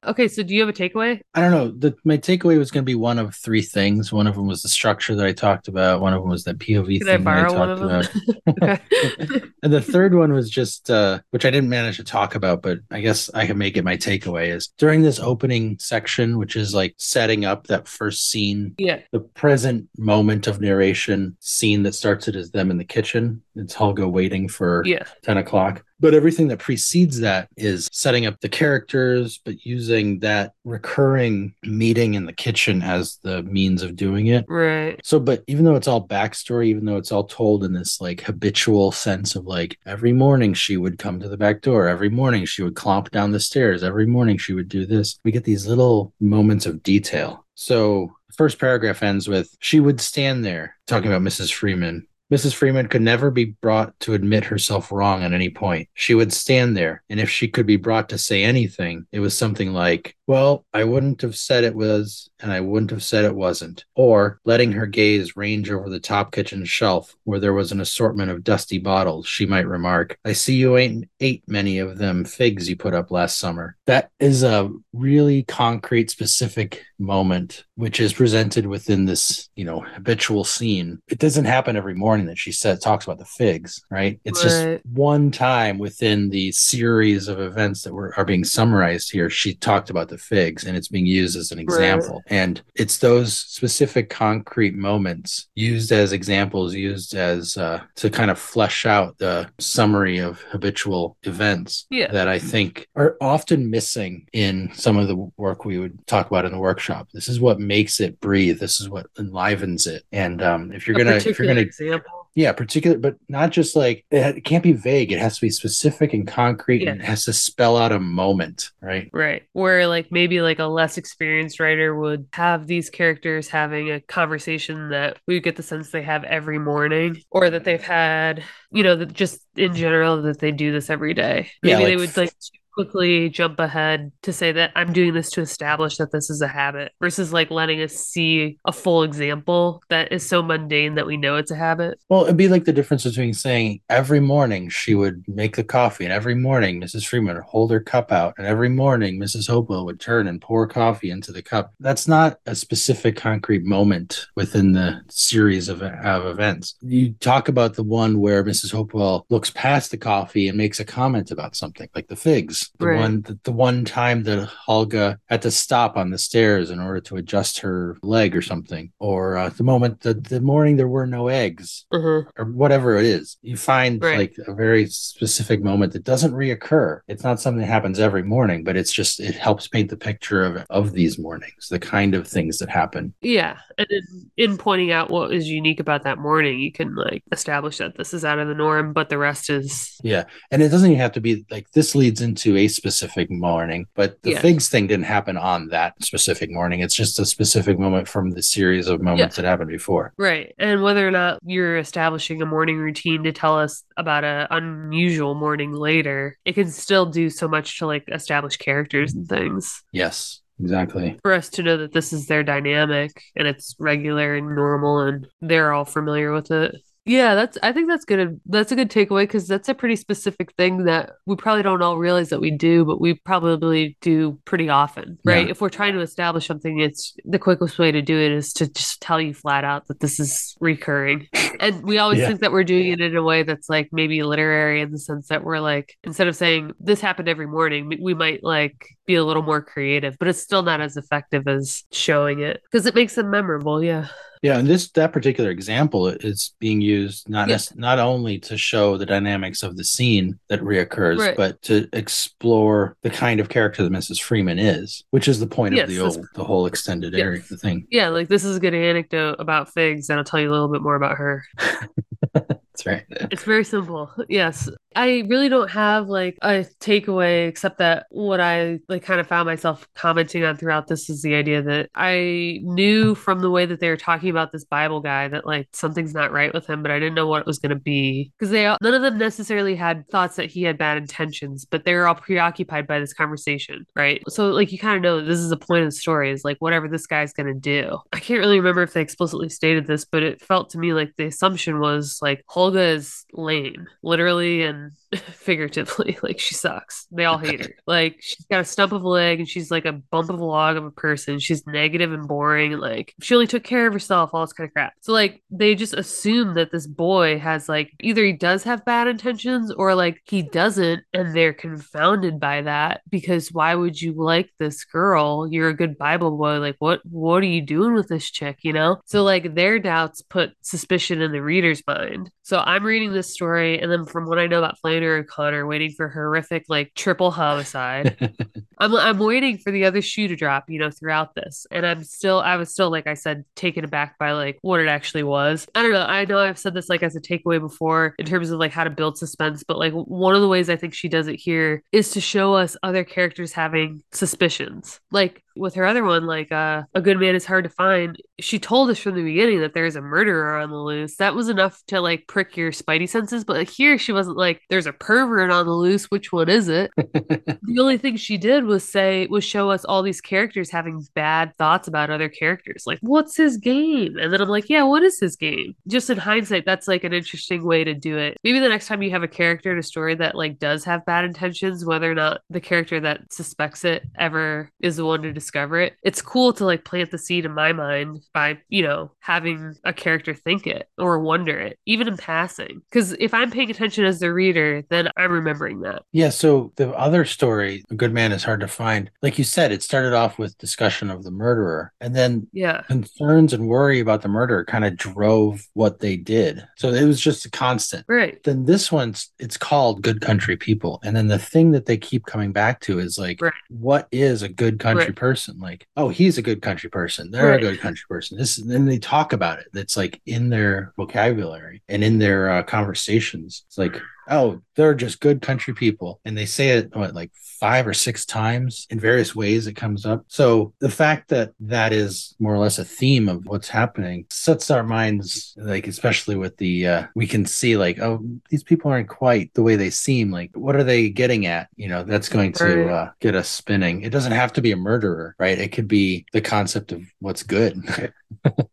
okay. 0.06 0.28
So 0.28 0.42
do 0.42 0.54
you 0.54 0.60
have 0.60 0.68
a 0.68 0.72
takeaway? 0.72 1.20
I 1.34 1.40
don't 1.40 1.50
know. 1.50 1.70
The, 1.70 1.96
my 2.04 2.16
takeaway 2.16 2.58
was 2.58 2.70
going 2.70 2.82
to 2.82 2.86
be 2.86 2.94
one 2.94 3.18
of 3.18 3.34
three 3.34 3.62
things. 3.62 4.12
One 4.12 4.26
of 4.26 4.34
them 4.34 4.46
was 4.46 4.62
the 4.62 4.68
structure 4.68 5.14
that 5.14 5.26
I 5.26 5.32
talked 5.32 5.68
about. 5.68 6.00
One 6.00 6.12
of 6.12 6.22
them 6.22 6.30
was 6.30 6.44
that 6.44 6.58
POV 6.58 6.96
I 6.96 6.98
thing 6.98 7.06
that 7.06 7.14
I 7.14 7.16
borrow 7.18 7.58
one 7.58 7.68
talked 7.68 7.82
of 7.82 7.88
them? 7.88 8.78
about. 9.26 9.50
And 9.64 9.72
the 9.72 9.80
third 9.80 10.14
one 10.14 10.34
was 10.34 10.50
just, 10.50 10.90
uh, 10.90 11.20
which 11.30 11.46
I 11.46 11.50
didn't 11.50 11.70
manage 11.70 11.96
to 11.96 12.04
talk 12.04 12.34
about, 12.34 12.60
but 12.60 12.80
I 12.90 13.00
guess 13.00 13.30
I 13.32 13.46
can 13.46 13.56
make 13.56 13.78
it 13.78 13.84
my 13.84 13.96
takeaway 13.96 14.54
is 14.54 14.68
during 14.76 15.00
this 15.00 15.18
opening 15.18 15.78
section, 15.78 16.36
which 16.36 16.54
is 16.54 16.74
like 16.74 16.94
setting 16.98 17.46
up 17.46 17.68
that 17.68 17.88
first 17.88 18.30
scene 18.30 18.74
yeah. 18.76 19.00
the 19.10 19.20
present 19.20 19.88
moment 19.96 20.46
of 20.46 20.60
narration 20.60 21.38
scene 21.40 21.82
that 21.84 21.94
starts 21.94 22.28
it 22.28 22.36
as 22.36 22.50
them 22.50 22.70
in 22.70 22.76
the 22.76 22.84
kitchen 22.84 23.42
it's 23.56 23.74
Hulga 23.74 24.10
waiting 24.10 24.48
for 24.48 24.82
Yeah. 24.84 25.04
10 25.22 25.36
o'clock. 25.38 25.84
But 26.00 26.12
everything 26.12 26.48
that 26.48 26.58
precedes 26.58 27.20
that 27.20 27.48
is 27.56 27.88
setting 27.92 28.26
up 28.26 28.40
the 28.40 28.48
characters, 28.48 29.40
but 29.44 29.64
using 29.64 30.18
that 30.18 30.52
recurring 30.64 31.54
meeting 31.62 32.14
in 32.14 32.26
the 32.26 32.32
kitchen 32.32 32.82
as 32.82 33.18
the 33.22 33.42
means 33.44 33.82
of 33.82 33.96
doing 33.96 34.26
it. 34.26 34.44
Right. 34.48 35.00
So, 35.04 35.18
but 35.18 35.42
even 35.46 35.64
though 35.64 35.76
it's 35.76 35.88
all 35.88 36.06
backstory, 36.06 36.66
even 36.66 36.84
though 36.84 36.96
it's 36.96 37.12
all 37.12 37.24
told 37.24 37.64
in 37.64 37.72
this 37.72 38.00
like 38.00 38.20
habitual 38.20 38.92
sense 38.92 39.34
of 39.34 39.46
like 39.46 39.78
every 39.86 40.12
morning 40.12 40.52
she 40.52 40.76
would 40.76 40.98
come 40.98 41.20
to 41.20 41.28
the 41.28 41.36
back 41.38 41.62
door, 41.62 41.88
every 41.88 42.10
morning 42.10 42.44
she 42.44 42.62
would 42.62 42.74
clomp 42.74 43.10
down 43.10 43.30
the 43.32 43.40
stairs, 43.40 43.82
every 43.82 44.06
morning 44.06 44.36
she 44.36 44.52
would 44.52 44.68
do 44.68 44.84
this, 44.84 45.18
we 45.24 45.30
get 45.32 45.44
these 45.44 45.66
little 45.66 46.12
moments 46.20 46.66
of 46.66 46.82
detail. 46.82 47.46
So, 47.54 48.12
first 48.36 48.58
paragraph 48.58 49.02
ends 49.02 49.28
with 49.28 49.54
she 49.60 49.78
would 49.78 50.00
stand 50.00 50.44
there 50.44 50.76
talking 50.88 51.10
about 51.10 51.22
Mrs. 51.22 51.52
Freeman. 51.52 52.06
Mrs. 52.32 52.54
Freeman 52.54 52.88
could 52.88 53.02
never 53.02 53.30
be 53.30 53.44
brought 53.44 53.98
to 54.00 54.14
admit 54.14 54.44
herself 54.44 54.90
wrong 54.90 55.22
at 55.22 55.32
any 55.32 55.50
point. 55.50 55.88
She 55.94 56.14
would 56.14 56.32
stand 56.32 56.76
there, 56.76 57.02
and 57.10 57.20
if 57.20 57.28
she 57.28 57.48
could 57.48 57.66
be 57.66 57.76
brought 57.76 58.08
to 58.08 58.18
say 58.18 58.42
anything, 58.42 59.06
it 59.12 59.20
was 59.20 59.37
something 59.37 59.72
like, 59.72 60.16
Well, 60.26 60.64
I 60.72 60.84
wouldn't 60.84 61.20
have 61.20 61.37
said 61.37 61.64
it 61.64 61.74
was, 61.74 62.30
and 62.40 62.50
I 62.50 62.60
wouldn't 62.60 62.90
have 62.92 63.02
said 63.02 63.24
it 63.24 63.34
wasn't. 63.34 63.84
Or 63.94 64.40
letting 64.44 64.72
her 64.72 64.87
gaze 64.87 65.37
range 65.37 65.70
over 65.70 65.90
the 65.90 66.00
top 66.00 66.32
kitchen 66.32 66.64
shelf 66.64 67.14
where 67.24 67.40
there 67.40 67.52
was 67.52 67.72
an 67.72 67.80
assortment 67.80 68.30
of 68.30 68.42
dusty 68.42 68.78
bottles, 68.78 69.26
she 69.26 69.44
might 69.44 69.68
remark, 69.68 70.18
I 70.24 70.32
see 70.32 70.54
you 70.54 70.78
ain't 70.78 71.08
ate 71.20 71.44
many 71.46 71.78
of 71.78 71.98
them 71.98 72.24
figs 72.24 72.68
you 72.68 72.76
put 72.76 72.94
up 72.94 73.10
last 73.10 73.38
summer. 73.38 73.76
That 73.87 74.10
is 74.18 74.42
a 74.42 74.70
really 74.94 75.42
concrete, 75.42 76.10
specific 76.10 76.84
moment, 76.98 77.64
which 77.74 78.00
is 78.00 78.12
presented 78.12 78.66
within 78.66 79.04
this, 79.04 79.48
you 79.57 79.64
know, 79.64 79.80
habitual 79.80 80.44
scene. 80.44 80.98
It 81.09 81.18
doesn't 81.18 81.44
happen 81.44 81.76
every 81.76 81.94
morning 81.94 82.26
that 82.26 82.38
she 82.38 82.52
said 82.52 82.80
talks 82.80 83.04
about 83.04 83.18
the 83.18 83.24
figs, 83.24 83.83
right? 83.90 84.20
It's 84.24 84.42
just 84.42 84.87
one 84.92 85.30
time 85.30 85.78
within 85.78 86.30
the 86.30 86.52
series 86.52 87.28
of 87.28 87.40
events 87.40 87.83
that 87.83 87.92
were 87.94 88.14
are 88.16 88.24
being 88.24 88.44
summarized 88.44 89.11
here. 89.11 89.28
She 89.30 89.54
talked 89.54 89.90
about 89.90 90.09
the 90.09 90.18
figs, 90.18 90.64
and 90.64 90.76
it's 90.76 90.88
being 90.88 91.07
used 91.07 91.37
as 91.37 91.52
an 91.52 91.59
example. 91.59 92.22
And 92.28 92.62
it's 92.74 92.98
those 92.98 93.37
specific 93.37 94.11
concrete 94.11 94.74
moments 94.74 95.48
used 95.54 95.90
as 95.92 96.12
examples, 96.12 96.74
used 96.74 97.14
as 97.14 97.57
uh, 97.57 97.80
to 97.96 98.11
kind 98.11 98.30
of 98.30 98.38
flesh 98.38 98.87
out 98.87 99.18
the 99.18 99.48
summary 99.59 100.18
of 100.18 100.40
habitual 100.42 101.16
events 101.24 101.87
Yeah. 101.90 102.11
that 102.12 102.28
I 102.28 102.38
think 102.38 102.87
are 102.94 103.16
often 103.20 103.70
missing 103.70 104.26
in 104.33 104.70
some 104.74 104.96
of 104.96 105.09
the 105.09 105.16
work 105.37 105.64
we 105.64 105.78
would 105.78 106.07
talk 106.07 106.26
about 106.26 106.44
in 106.44 106.52
the 106.52 106.59
workshop. 106.59 106.93
This 107.12 107.28
is 107.28 107.40
what 107.40 107.59
makes 107.61 108.00
it 108.00 108.20
breathe. 108.20 108.59
This 108.61 108.80
is 108.80 108.88
what 108.88 109.07
enlivens 109.18 109.87
it. 109.87 110.04
And 110.12 110.42
um, 110.42 110.72
if 110.72 110.87
you're 110.87 110.96
A 110.96 111.04
gonna, 111.04 111.16
if 111.16 111.38
you're 111.38 111.48
gonna, 111.48 111.61
example. 111.61 112.28
yeah, 112.35 112.52
particular, 112.52 112.98
but 112.98 113.16
not 113.28 113.50
just 113.50 113.76
like 113.76 114.04
it, 114.11 114.44
can't 114.44 114.62
be 114.62 114.72
vague. 114.72 115.12
It 115.12 115.18
has 115.18 115.37
to 115.37 115.40
be 115.40 115.50
specific 115.50 116.12
and 116.14 116.26
concrete, 116.26 116.87
and 116.87 117.00
it 117.00 117.04
has 117.04 117.24
to 117.26 117.33
spell 117.33 117.76
out 117.76 117.92
a 117.92 118.00
moment, 118.00 118.70
right? 118.80 119.09
Right. 119.12 119.42
Where 119.52 119.87
like 119.87 120.11
maybe 120.11 120.40
like 120.40 120.59
a 120.59 120.66
less 120.66 120.96
experienced 120.98 121.61
writer 121.61 121.94
would 121.94 122.28
have 122.33 122.66
these 122.66 122.90
characters 122.90 123.48
having 123.48 123.90
a 123.90 124.00
conversation 124.00 124.90
that 124.90 125.18
we 125.26 125.40
get 125.40 125.57
the 125.57 125.62
sense 125.62 125.90
they 125.90 126.02
have 126.02 126.24
every 126.24 126.59
morning 126.59 127.22
or 127.30 127.50
that 127.50 127.64
they've 127.64 127.83
had, 127.83 128.42
you 128.70 128.83
know, 128.83 128.96
that 128.96 129.12
just 129.12 129.40
in 129.57 129.74
general 129.74 130.22
that 130.22 130.38
they 130.40 130.50
do 130.52 130.72
this 130.72 130.90
every 130.90 131.14
day. 131.14 131.50
Yeah, 131.62 131.78
Maybe 131.78 131.85
they 131.90 131.96
would 131.96 132.16
like 132.16 132.33
quickly 132.74 133.28
jump 133.28 133.60
ahead 133.60 134.10
to 134.22 134.32
say 134.32 134.52
that 134.52 134.72
I'm 134.74 134.92
doing 134.92 135.14
this 135.14 135.30
to 135.30 135.40
establish 135.40 135.96
that 135.98 136.12
this 136.12 136.28
is 136.28 136.42
a 136.42 136.48
habit 136.48 136.92
versus 137.00 137.32
like 137.32 137.50
letting 137.50 137.80
us 137.80 137.92
see 137.92 138.58
a 138.64 138.72
full 138.72 139.02
example 139.02 139.82
that 139.88 140.12
is 140.12 140.26
so 140.26 140.42
mundane 140.42 140.94
that 140.96 141.06
we 141.06 141.16
know 141.16 141.37
it's 141.37 141.50
a 141.50 141.56
habit. 141.56 142.00
Well, 142.08 142.24
it'd 142.24 142.37
be 142.37 142.48
like 142.48 142.64
the 142.64 142.72
difference 142.72 143.04
between 143.04 143.34
saying 143.34 143.80
every 143.88 144.20
morning 144.20 144.68
she 144.68 144.94
would 144.94 145.24
make 145.28 145.56
the 145.56 145.64
coffee, 145.64 146.04
and 146.04 146.12
every 146.12 146.34
morning 146.34 146.80
Mrs. 146.80 147.06
Freeman 147.06 147.37
would 147.37 147.44
hold 147.44 147.70
her 147.70 147.80
cup 147.80 148.10
out, 148.12 148.34
and 148.38 148.46
every 148.46 148.68
morning 148.68 149.20
Mrs. 149.20 149.48
Hopewell 149.48 149.84
would 149.84 150.00
turn 150.00 150.26
and 150.26 150.40
pour 150.40 150.66
coffee 150.66 151.10
into 151.10 151.32
the 151.32 151.42
cup. 151.42 151.72
That's 151.80 152.08
not 152.08 152.38
a 152.46 152.54
specific 152.54 153.16
concrete 153.16 153.64
moment 153.64 154.26
within 154.34 154.72
the 154.72 155.00
series 155.08 155.68
of, 155.68 155.82
of 155.82 156.26
events. 156.26 156.74
You 156.82 157.12
talk 157.14 157.48
about 157.48 157.74
the 157.74 157.82
one 157.82 158.20
where 158.20 158.44
Mrs. 158.44 158.72
Hopewell 158.72 159.26
looks 159.28 159.50
past 159.50 159.90
the 159.90 159.96
coffee 159.96 160.48
and 160.48 160.58
makes 160.58 160.80
a 160.80 160.84
comment 160.84 161.30
about 161.30 161.56
something, 161.56 161.88
like 161.94 162.08
the 162.08 162.16
figs. 162.16 162.63
The 162.79 162.87
Right. 162.87 163.00
one, 163.00 163.22
the, 163.22 163.38
the 163.44 163.53
one 163.53 163.85
time 163.85 164.22
that 164.24 164.48
Hulga 164.68 165.18
had 165.29 165.42
to 165.42 165.50
stop 165.50 165.96
on 165.96 166.11
the 166.11 166.18
stairs 166.18 166.70
in 166.70 166.81
order 166.81 167.00
to 167.03 167.16
adjust 167.16 167.61
her 167.61 167.96
leg 168.03 168.35
or 168.37 168.42
something, 168.42 168.92
or 168.98 169.37
uh, 169.37 169.48
the 169.50 169.62
moment 169.62 170.00
the 170.00 170.14
the 170.14 170.40
morning 170.40 170.77
there 170.77 170.88
were 170.88 171.07
no 171.07 171.29
eggs 171.29 171.87
Uh-huh. 171.92 172.22
or 172.38 172.44
whatever 172.44 172.96
it 172.96 173.07
is. 173.07 173.37
You 173.42 173.57
find 173.57 174.03
Right. 174.03 174.18
like 174.18 174.35
a 174.46 174.55
very 174.55 174.87
specific 174.87 175.62
moment 175.62 175.92
that 175.92 176.05
doesn't 176.05 176.33
reoccur. 176.33 177.00
It's 177.09 177.24
not 177.24 177.40
something 177.40 177.61
that 177.61 177.66
happens 177.66 177.98
every 177.98 178.22
morning, 178.22 178.64
but 178.64 178.77
it's 178.77 178.92
just 178.92 179.20
it 179.20 179.35
helps 179.35 179.68
paint 179.68 179.90
the 179.90 179.96
picture 179.96 180.44
of 180.44 180.64
of 180.70 180.92
these 180.92 181.18
mornings, 181.18 181.68
the 181.70 181.79
kind 181.79 182.14
of 182.14 182.27
things 182.27 182.59
that 182.59 182.68
happen. 182.70 183.14
Yeah, 183.20 183.59
and 183.79 183.87
in, 183.90 184.31
in 184.37 184.57
pointing 184.59 184.90
out 184.92 185.11
what 185.11 185.33
is 185.33 185.48
unique 185.48 185.81
about 185.81 186.05
that 186.05 186.18
morning, 186.18 186.59
you 186.59 186.72
can 186.72 186.94
like 186.94 187.22
establish 187.33 187.79
that 187.79 187.96
this 187.96 188.14
is 188.14 188.24
out 188.24 188.38
of 188.38 188.48
the 188.48 188.55
norm, 188.55 188.92
but 188.92 189.09
the 189.09 189.18
rest 189.18 189.50
is 189.50 189.98
Yeah. 190.03 190.24
And 190.50 190.62
it 190.62 190.68
doesn't 190.68 190.90
even 190.90 191.00
have 191.00 191.12
to 191.12 191.20
be 191.20 191.44
like 191.50 191.70
this 191.72 191.94
leads 191.94 192.20
into 192.20 192.53
a 192.56 192.68
specific 192.68 193.30
morning, 193.30 193.86
but 193.94 194.20
the 194.22 194.30
Yeah. 194.32 194.40
figs 194.40 194.68
thing 194.68 194.86
didn't 194.86 195.04
happen 195.06 195.36
on 195.36 195.68
that 195.68 195.94
specific 196.02 196.50
morning. 196.50 196.80
It's 196.80 196.94
just 196.94 197.18
a 197.18 197.24
specific 197.24 197.78
moment 197.78 198.08
from 198.08 198.30
the 198.30 198.42
series 198.42 198.88
of 198.88 199.00
moments 199.02 199.36
that 199.36 199.44
happened 199.44 199.70
before. 199.70 200.12
right. 200.18 200.52
And 200.58 200.82
whether 200.82 201.06
or 201.06 201.10
not 201.10 201.38
you're 201.44 201.76
establishing 201.78 202.40
a 202.42 202.46
morning 202.46 202.76
routine 202.78 203.22
to 203.24 203.32
tell 203.32 203.58
us 203.58 203.82
about 203.96 204.24
a 204.24 204.46
unusual 204.50 205.34
morning 205.34 205.72
later, 205.72 206.36
it 206.44 206.54
can 206.54 206.70
still 206.70 207.06
do 207.06 207.30
so 207.30 207.48
much 207.48 207.78
to 207.78 207.86
like 207.86 208.04
establish 208.08 208.56
characters 208.56 209.14
and 209.14 209.28
things 209.28 209.82
Yes. 209.92 210.40
Exactly. 210.60 211.18
for 211.22 211.32
us 211.32 211.48
to 211.50 211.64
know 211.64 211.76
that 211.78 211.92
this 211.92 212.12
is 212.12 212.26
their 212.26 212.44
dynamic 212.44 213.10
and 213.34 213.48
it's 213.48 213.74
regular 213.80 214.36
and 214.36 214.54
normal 214.54 215.00
and 215.00 215.26
they're 215.40 215.72
all 215.72 215.84
familiar 215.84 216.32
with 216.32 216.50
it. 216.52 216.76
Yeah, 217.06 217.34
that's 217.34 217.58
I 217.62 217.72
think 217.72 217.88
that's 217.88 218.06
good. 218.06 218.40
That's 218.46 218.72
a 218.72 218.76
good 218.76 218.90
takeaway 218.90 219.24
because 219.24 219.46
that's 219.46 219.68
a 219.68 219.74
pretty 219.74 219.96
specific 219.96 220.52
thing 220.56 220.84
that 220.84 221.10
we 221.26 221.36
probably 221.36 221.62
don't 221.62 221.82
all 221.82 221.98
realize 221.98 222.30
that 222.30 222.40
we 222.40 222.50
do, 222.50 222.84
but 222.86 222.98
we 222.98 223.14
probably 223.14 223.96
do 224.00 224.38
pretty 224.46 224.70
often, 224.70 225.18
right? 225.22 225.44
Yeah. 225.44 225.50
If 225.50 225.60
we're 225.60 225.68
trying 225.68 225.92
to 225.92 226.00
establish 226.00 226.46
something, 226.46 226.80
it's 226.80 227.14
the 227.26 227.38
quickest 227.38 227.78
way 227.78 227.92
to 227.92 228.00
do 228.00 228.18
it 228.18 228.32
is 228.32 228.54
to 228.54 228.68
just 228.72 229.02
tell 229.02 229.20
you 229.20 229.34
flat 229.34 229.64
out 229.64 229.86
that 229.88 230.00
this 230.00 230.18
is 230.18 230.56
recurring. 230.60 231.28
And 231.60 231.82
we 231.84 231.98
always 231.98 232.20
Yeah. 232.20 232.28
think 232.28 232.40
that 232.40 232.52
we're 232.52 232.64
doing 232.64 232.88
it 232.88 233.00
in 233.02 233.14
a 233.16 233.22
way 233.22 233.42
that's 233.42 233.68
like 233.68 233.90
maybe 233.92 234.22
literary 234.22 234.80
in 234.80 234.90
the 234.90 234.98
sense 234.98 235.28
that 235.28 235.44
we're 235.44 235.60
like 235.60 235.96
instead 236.04 236.26
of 236.26 236.34
saying 236.36 236.72
this 236.80 237.00
happened 237.02 237.28
every 237.28 237.46
morning, 237.46 237.86
we- 237.88 238.00
we 238.02 238.14
might 238.14 238.42
like 238.42 238.86
be 239.06 239.14
a 239.16 239.24
little 239.24 239.42
more 239.42 239.60
creative, 239.62 240.16
but 240.18 240.28
it's 240.28 240.40
still 240.40 240.62
not 240.62 240.80
as 240.80 240.96
effective 240.96 241.46
as 241.48 241.84
showing 241.92 242.40
it 242.40 242.62
because 242.64 242.86
it 242.86 242.94
makes 242.94 243.14
them 243.14 243.30
memorable. 243.30 243.82
Yeah. 243.82 244.08
Yeah, 244.42 244.58
and 244.58 244.68
this 244.68 244.90
that 244.90 245.14
particular 245.14 245.48
example 245.50 246.06
is 246.08 246.54
being 246.58 246.82
used 246.82 247.30
not 247.30 247.48
Yeah. 247.48 247.54
nec- 247.56 247.76
not 247.78 247.98
only 247.98 248.38
to 248.40 248.58
show 248.58 248.98
the 248.98 249.06
dynamics 249.06 249.62
of 249.62 249.78
the 249.78 249.84
scene 249.84 250.38
that 250.48 250.60
reoccurs, 250.60 251.18
Right. 251.18 251.34
but 251.36 251.62
to 251.62 251.88
explore 251.94 252.94
the 253.00 253.08
kind 253.08 253.40
of 253.40 253.48
character 253.48 253.82
that 253.82 253.90
Mrs. 253.92 254.20
Freeman 254.20 254.58
is, 254.58 255.02
which 255.12 255.28
is 255.28 255.40
the 255.40 255.46
point 255.46 255.74
Yes, 255.74 255.84
of 255.84 255.88
the 255.94 256.00
old, 256.00 256.26
the 256.34 256.44
whole 256.44 256.66
extended 256.66 257.14
Yes. 257.14 257.22
area, 257.22 257.40
thing. 257.40 257.86
Yeah, 257.90 258.08
like 258.10 258.28
this 258.28 258.44
is 258.44 258.56
a 258.58 258.60
good 258.60 258.74
anecdote 258.74 259.36
about 259.38 259.72
Figs, 259.72 260.10
and 260.10 260.18
I'll 260.18 260.24
tell 260.24 260.40
you 260.40 260.50
a 260.50 260.52
little 260.52 260.68
bit 260.68 260.82
more 260.82 260.96
about 260.96 261.16
her. 261.16 261.42
That's 262.74 262.87
right. 262.87 263.04
It's 263.30 263.44
very 263.44 263.64
simple. 263.64 264.10
Yes. 264.28 264.68
I 264.96 265.24
really 265.28 265.48
don't 265.48 265.70
have 265.70 266.08
like 266.08 266.38
a 266.42 266.66
takeaway 266.80 267.48
except 267.48 267.78
that 267.78 268.06
what 268.10 268.40
I 268.40 268.80
like 268.88 269.02
kind 269.02 269.20
of 269.20 269.26
found 269.26 269.46
myself 269.46 269.88
commenting 269.94 270.44
on 270.44 270.56
throughout 270.56 270.87
this 270.87 271.10
is 271.10 271.22
the 271.22 271.34
idea 271.34 271.62
that 271.62 271.90
I 271.94 272.60
knew 272.62 273.14
from 273.14 273.40
the 273.40 273.50
way 273.50 273.66
that 273.66 273.80
they 273.80 273.88
were 273.88 273.96
talking 273.96 274.30
about 274.30 274.52
this 274.52 274.64
Bible 274.64 275.00
guy 275.00 275.28
that 275.28 275.46
like 275.46 275.68
something's 275.72 276.14
not 276.14 276.32
right 276.32 276.54
with 276.54 276.66
him, 276.66 276.82
but 276.82 276.90
I 276.90 276.98
didn't 276.98 277.14
know 277.14 277.26
what 277.26 277.40
it 277.40 277.46
was 277.46 277.58
going 277.58 277.70
to 277.70 277.76
be 277.76 278.32
because 278.38 278.50
they 278.50 278.66
all, 278.66 278.78
none 278.82 278.94
of 278.94 279.02
them 279.02 279.18
necessarily 279.18 279.74
had 279.74 280.08
thoughts 280.10 280.37
that 280.37 280.50
he 280.50 280.62
had 280.62 280.78
bad 280.78 280.96
intentions, 280.96 281.64
but 281.64 281.84
they 281.84 281.94
were 281.94 282.06
all 282.06 282.14
preoccupied 282.14 282.87
by 282.87 282.98
this 283.00 283.12
conversation, 283.12 283.87
right? 283.96 284.22
So 284.28 284.48
like 284.50 284.70
you 284.70 284.78
kind 284.78 284.96
of 284.96 285.02
know 285.02 285.24
this 285.24 285.38
is 285.38 285.50
the 285.50 285.56
point 285.56 285.82
of 285.82 285.88
the 285.88 285.96
story 285.96 286.30
is 286.30 286.44
like 286.44 286.58
whatever 286.58 286.88
this 286.88 287.06
guy's 287.06 287.32
going 287.32 287.52
to 287.52 287.58
do. 287.58 287.98
I 288.12 288.20
can't 288.20 288.40
really 288.40 288.58
remember 288.58 288.82
if 288.82 288.92
they 288.92 289.02
explicitly 289.02 289.48
stated 289.48 289.87
this, 289.87 290.04
but 290.04 290.22
it 290.22 290.40
felt 290.40 290.70
to 290.70 290.78
me 290.78 290.92
like 290.92 291.14
the 291.16 291.26
assumption 291.26 291.80
was 291.80 292.18
like 292.22 292.44
Holga 292.72 292.94
is 292.94 293.27
lame, 293.33 293.88
literally 294.03 294.62
and 294.62 294.92
figuratively. 295.33 296.18
Like 296.24 296.40
she 296.40 296.55
sucks. 296.55 297.07
They 297.11 297.27
all 297.27 297.37
hate 297.37 297.61
her. 297.61 297.74
Like 297.87 298.16
she's 298.20 298.46
got 298.46 298.61
a 298.61 298.64
stump 298.64 298.92
of 298.92 299.03
a 299.03 299.09
leg 299.09 299.40
and 299.40 299.48
she's 299.48 299.70
like 299.70 299.85
a 299.85 299.92
bump 299.92 300.31
of 300.31 300.40
a 300.40 300.44
log 300.44 300.77
of 300.77 300.85
a 300.85 300.90
person. 300.90 301.38
She's 301.38 301.66
negative 301.66 302.12
and 302.12 302.27
boring. 302.27 302.79
Like 302.79 303.14
she 303.20 303.35
only 303.35 303.46
took 303.46 303.62
care 303.62 303.87
of 303.87 303.92
herself, 303.92 304.31
all 304.33 304.40
this 304.40 304.55
kind 304.55 304.68
of 304.68 304.72
crap. 304.72 304.94
So 305.00 305.12
like 305.12 305.42
they 305.50 305.74
just 305.74 305.92
assume 305.92 306.55
that 306.55 306.72
this 306.72 306.87
boy 306.87 307.38
has 307.38 307.68
like 307.68 307.92
either 308.00 308.24
he 308.24 308.33
does 308.33 308.64
have 308.64 308.87
bad 308.87 309.07
intentions 309.07 309.70
or 309.70 309.94
like 309.94 310.22
he 310.24 310.42
doesn't, 310.42 311.03
and 311.12 311.37
they're 311.37 311.53
confounded 311.53 312.40
by 312.40 312.62
that 312.62 313.03
because 313.11 313.53
why 313.53 313.74
would 313.74 314.00
you 314.00 314.14
like 314.14 314.50
this 314.59 314.85
girl? 314.85 315.46
You're 315.50 315.68
a 315.68 315.77
good 315.77 315.98
Bible 315.98 316.37
boy. 316.38 316.59
Like 316.59 316.77
what 316.79 317.00
what 317.05 317.42
are 317.42 317.46
you 317.46 317.61
doing 317.62 317.92
with 317.92 318.09
this 318.09 318.31
chick? 318.31 318.59
You 318.62 318.72
know? 318.72 318.96
So 319.05 319.24
like 319.24 319.55
their 319.55 319.79
doubts 319.79 320.22
put 320.22 320.53
suspicion 320.62 321.20
in 321.20 321.33
the 321.33 321.42
reader's 321.42 321.83
mind. 321.87 322.31
So 322.42 322.59
I'm 322.59 322.85
reading 322.85 323.12
this 323.12 323.33
story, 323.33 323.81
and 323.81 323.90
then 323.90 324.05
from 324.05 324.27
what 324.27 324.38
I 324.38 324.46
know 324.46 324.59
about 324.59 324.79
Flannery 325.04 325.20
O'Connor, 325.20 325.66
waiting 325.66 325.90
for 325.90 326.08
horrific 326.08 326.64
like 326.68 326.94
triple 326.94 327.30
homicide. 327.30 328.16
I'm 328.78 328.94
I'm 328.94 329.18
waiting 329.18 329.58
for 329.58 329.70
the 329.70 329.84
other 329.84 330.02
shoe 330.02 330.28
to 330.28 330.36
drop, 330.36 330.68
you 330.68 330.78
know, 330.78 330.90
throughout 330.90 331.34
this, 331.34 331.66
and 331.70 331.86
I'm 331.86 332.04
still 332.04 332.40
I 332.40 332.56
was 332.56 332.70
still 332.70 332.90
like 332.90 333.06
I 333.06 333.14
said 333.14 333.44
taken 333.54 333.84
aback 333.84 334.18
by 334.18 334.32
like 334.32 334.58
what 334.62 334.80
it 334.80 334.88
actually 334.88 335.22
was. 335.22 335.66
I 335.74 335.82
don't 335.82 335.92
know. 335.92 336.02
I 336.02 336.24
know 336.24 336.38
I've 336.38 336.58
said 336.58 336.74
this 336.74 336.88
like 336.88 337.02
as 337.02 337.16
a 337.16 337.20
takeaway 337.20 337.60
before 337.60 338.14
in 338.18 338.26
terms 338.26 338.50
of 338.50 338.58
like 338.58 338.72
how 338.72 338.84
to 338.84 338.90
build 338.90 339.18
suspense, 339.18 339.62
but 339.62 339.78
like 339.78 339.92
one 339.92 340.34
of 340.34 340.40
the 340.40 340.48
ways 340.48 340.70
I 340.70 340.76
think 340.76 340.94
she 340.94 341.08
does 341.08 341.28
it 341.28 341.36
here 341.36 341.82
is 341.92 342.10
to 342.12 342.20
show 342.20 342.54
us 342.54 342.76
other 342.82 343.04
characters 343.04 343.52
having 343.52 344.02
suspicions. 344.12 345.00
Like 345.10 345.43
with 345.56 345.74
her 345.74 345.84
other 345.84 346.04
one, 346.04 346.26
like 346.26 346.50
uh, 346.52 346.82
a 346.94 347.00
good 347.00 347.18
man 347.18 347.34
is 347.34 347.44
hard 347.44 347.64
to 347.64 347.70
find. 347.70 348.16
She 348.40 348.58
told 348.58 348.90
us 348.90 348.98
from 348.98 349.14
the 349.14 349.22
beginning 349.22 349.60
that 349.60 349.74
there's 349.74 349.96
a 349.96 350.00
murderer 350.00 350.56
on 350.56 350.70
the 350.70 350.76
loose. 350.76 351.16
That 351.16 351.34
was 351.34 351.48
enough 351.48 351.82
to 351.88 352.00
like 352.00 352.26
prick 352.26 352.56
your 352.56 352.72
spidey 352.72 353.08
senses. 353.08 353.44
But 353.44 353.56
like, 353.56 353.70
here, 353.70 353.98
she 353.98 354.12
wasn't 354.12 354.36
like, 354.36 354.60
"There's 354.70 354.86
a 354.86 354.92
pervert 354.92 355.50
on 355.50 355.66
the 355.66 355.72
loose. 355.72 356.10
Which 356.10 356.32
one 356.32 356.48
is 356.48 356.68
it?" 356.68 356.90
the 356.96 357.78
only 357.78 357.98
thing 357.98 358.16
she 358.16 358.36
did 358.36 358.64
was 358.64 358.86
say 358.88 359.26
was 359.26 359.44
show 359.44 359.70
us 359.70 359.84
all 359.84 360.02
these 360.02 360.20
characters 360.20 360.70
having 360.70 361.06
bad 361.14 361.54
thoughts 361.56 361.88
about 361.88 362.10
other 362.10 362.28
characters. 362.28 362.84
Like, 362.86 362.98
what's 363.00 363.36
his 363.36 363.56
game? 363.56 364.16
And 364.18 364.32
then 364.32 364.40
I'm 364.40 364.48
like, 364.48 364.68
yeah, 364.68 364.82
what 364.82 365.02
is 365.02 365.18
his 365.20 365.36
game? 365.36 365.74
Just 365.86 366.10
in 366.10 366.18
hindsight, 366.18 366.64
that's 366.64 366.88
like 366.88 367.04
an 367.04 367.12
interesting 367.12 367.64
way 367.64 367.84
to 367.84 367.94
do 367.94 368.18
it. 368.18 368.38
Maybe 368.44 368.58
the 368.58 368.68
next 368.68 368.88
time 368.88 369.02
you 369.02 369.10
have 369.10 369.22
a 369.22 369.28
character 369.28 369.72
in 369.72 369.78
a 369.78 369.82
story 369.82 370.14
that 370.16 370.34
like 370.34 370.58
does 370.58 370.84
have 370.84 371.04
bad 371.04 371.24
intentions, 371.24 371.84
whether 371.84 372.10
or 372.10 372.14
not 372.14 372.40
the 372.50 372.60
character 372.60 373.00
that 373.00 373.32
suspects 373.32 373.84
it 373.84 374.04
ever 374.18 374.70
is 374.80 374.96
the 374.96 375.04
one 375.04 375.22
to 375.22 375.32
discover 375.44 375.78
it. 375.78 375.94
It's 376.02 376.22
cool 376.22 376.54
to 376.54 376.64
like 376.64 376.85
plant 376.85 377.11
the 377.11 377.18
seed 377.18 377.44
in 377.44 377.52
my 377.52 377.72
mind 377.72 378.22
by, 378.33 378.59
you 378.70 378.83
know, 378.83 379.12
having 379.20 379.74
a 379.85 379.92
character 379.92 380.33
think 380.33 380.66
it 380.66 380.88
or 380.96 381.18
wonder 381.18 381.59
it, 381.59 381.78
even 381.85 382.09
in 382.09 382.16
passing. 382.16 382.80
Because 382.88 383.12
if 383.20 383.35
I'm 383.35 383.50
paying 383.50 383.70
attention 383.70 384.04
as 384.04 384.20
the 384.20 384.33
reader, 384.33 384.83
then 384.88 385.11
I'm 385.18 385.30
remembering 385.30 385.80
that. 385.80 386.04
Yeah. 386.12 386.30
So 386.30 386.72
the 386.76 386.90
other 386.92 387.26
story, 387.26 387.85
A 387.90 387.94
Good 387.94 388.14
Man 388.14 388.33
is 388.33 388.42
Hard 388.42 388.61
to 388.61 388.68
Find, 388.68 389.11
like 389.20 389.37
you 389.37 389.44
said, 389.44 389.70
it 389.70 389.83
started 389.83 390.14
off 390.14 390.38
with 390.38 390.57
discussion 390.57 391.11
of 391.11 391.24
the 391.24 391.30
murderer. 391.30 391.92
And 392.00 392.16
then 392.16 392.48
yeah. 392.52 392.83
concerns 392.83 393.52
and 393.52 393.68
worry 393.68 394.00
about 394.00 394.22
the 394.22 394.28
murderer 394.28 394.64
kind 394.64 394.87
of 394.87 394.96
drove 394.96 395.66
what 395.74 396.00
they 396.00 396.16
did. 396.16 396.66
So 396.76 396.88
it 396.88 397.04
was 397.04 397.20
just 397.20 397.44
a 397.44 397.50
constant. 397.50 398.07
Right. 398.09 398.42
Then 398.44 398.64
this 398.64 398.90
one's, 398.90 399.30
it's 399.38 399.59
called 399.59 400.00
Good 400.00 400.22
Country 400.22 400.57
People. 400.57 401.00
And 401.04 401.14
then 401.14 401.28
the 401.28 401.38
thing 401.38 401.72
that 401.72 401.85
they 401.85 401.98
keep 401.98 402.24
coming 402.24 402.52
back 402.52 402.80
to 402.83 402.98
is 402.98 403.18
like, 403.18 403.42
right. 403.42 403.52
what 403.68 404.09
is 404.11 404.42
a 404.42 404.48
good 404.48 404.78
country 404.78 405.07
right. 405.07 405.16
person? 405.16 405.34
Like, 405.59 405.87
oh, 405.97 406.09
he's 406.09 406.38
a 406.38 406.42
good 406.42 406.62
country 406.62 406.90
person. 406.90 407.31
They're 407.31 407.49
right. 407.49 407.62
a 407.62 407.70
good 407.70 407.81
country 407.81 408.05
person. 408.09 408.38
This, 408.38 408.59
and 408.59 408.70
then 408.70 408.85
they 408.85 408.99
talk 408.99 409.33
about 409.33 409.59
it. 409.59 409.66
It's 409.75 409.97
like 409.97 410.20
in 410.27 410.49
their 410.49 410.92
vocabulary 410.97 411.83
and 411.88 412.03
in 412.03 412.18
their 412.18 412.51
uh, 412.51 412.62
conversations. 412.62 413.64
It's 413.66 413.79
like, 413.79 414.01
oh, 414.28 414.60
they're 414.76 414.94
just 414.94 415.20
good 415.20 415.42
country 415.42 415.74
people. 415.74 416.20
And 416.24 416.37
they 416.37 416.46
say 416.46 416.70
it, 416.70 416.94
what, 416.94 417.14
like 417.14 417.30
five 417.60 417.87
or 417.87 417.94
six 417.94 418.26
times 418.26 418.87
in 418.90 418.98
various 419.00 419.34
ways 419.34 419.66
it 419.66 419.74
comes 419.74 420.04
up. 420.04 420.24
So 420.28 420.72
the 420.80 420.90
fact 420.90 421.28
that 421.28 421.52
that 421.60 421.92
is 421.92 422.34
more 422.38 422.54
or 422.54 422.58
less 422.58 422.78
a 422.78 422.84
theme 422.84 423.28
of 423.28 423.46
what's 423.46 423.68
happening 423.68 424.26
sets 424.30 424.70
our 424.70 424.82
minds, 424.82 425.54
like, 425.56 425.87
especially 425.87 426.37
with 426.37 426.56
the, 426.56 426.87
uh, 426.87 427.06
we 427.14 427.26
can 427.26 427.46
see, 427.46 427.76
like, 427.76 427.98
oh, 428.00 428.22
these 428.50 428.62
people 428.62 428.90
aren't 428.90 429.08
quite 429.08 429.52
the 429.54 429.62
way 429.62 429.76
they 429.76 429.90
seem. 429.90 430.30
Like, 430.30 430.50
what 430.54 430.76
are 430.76 430.84
they 430.84 431.08
getting 431.08 431.46
at? 431.46 431.68
You 431.76 431.88
know, 431.88 432.02
that's 432.02 432.28
going 432.28 432.52
to 432.54 432.88
uh, 432.88 433.10
get 433.20 433.34
us 433.34 433.48
spinning. 433.48 434.02
It 434.02 434.10
doesn't 434.10 434.32
have 434.32 434.52
to 434.54 434.62
be 434.62 434.72
a 434.72 434.76
murderer, 434.76 435.34
right? 435.38 435.58
It 435.58 435.72
could 435.72 435.88
be 435.88 436.26
the 436.32 436.40
concept 436.40 436.92
of 436.92 437.02
what's 437.20 437.42
good. 437.42 437.82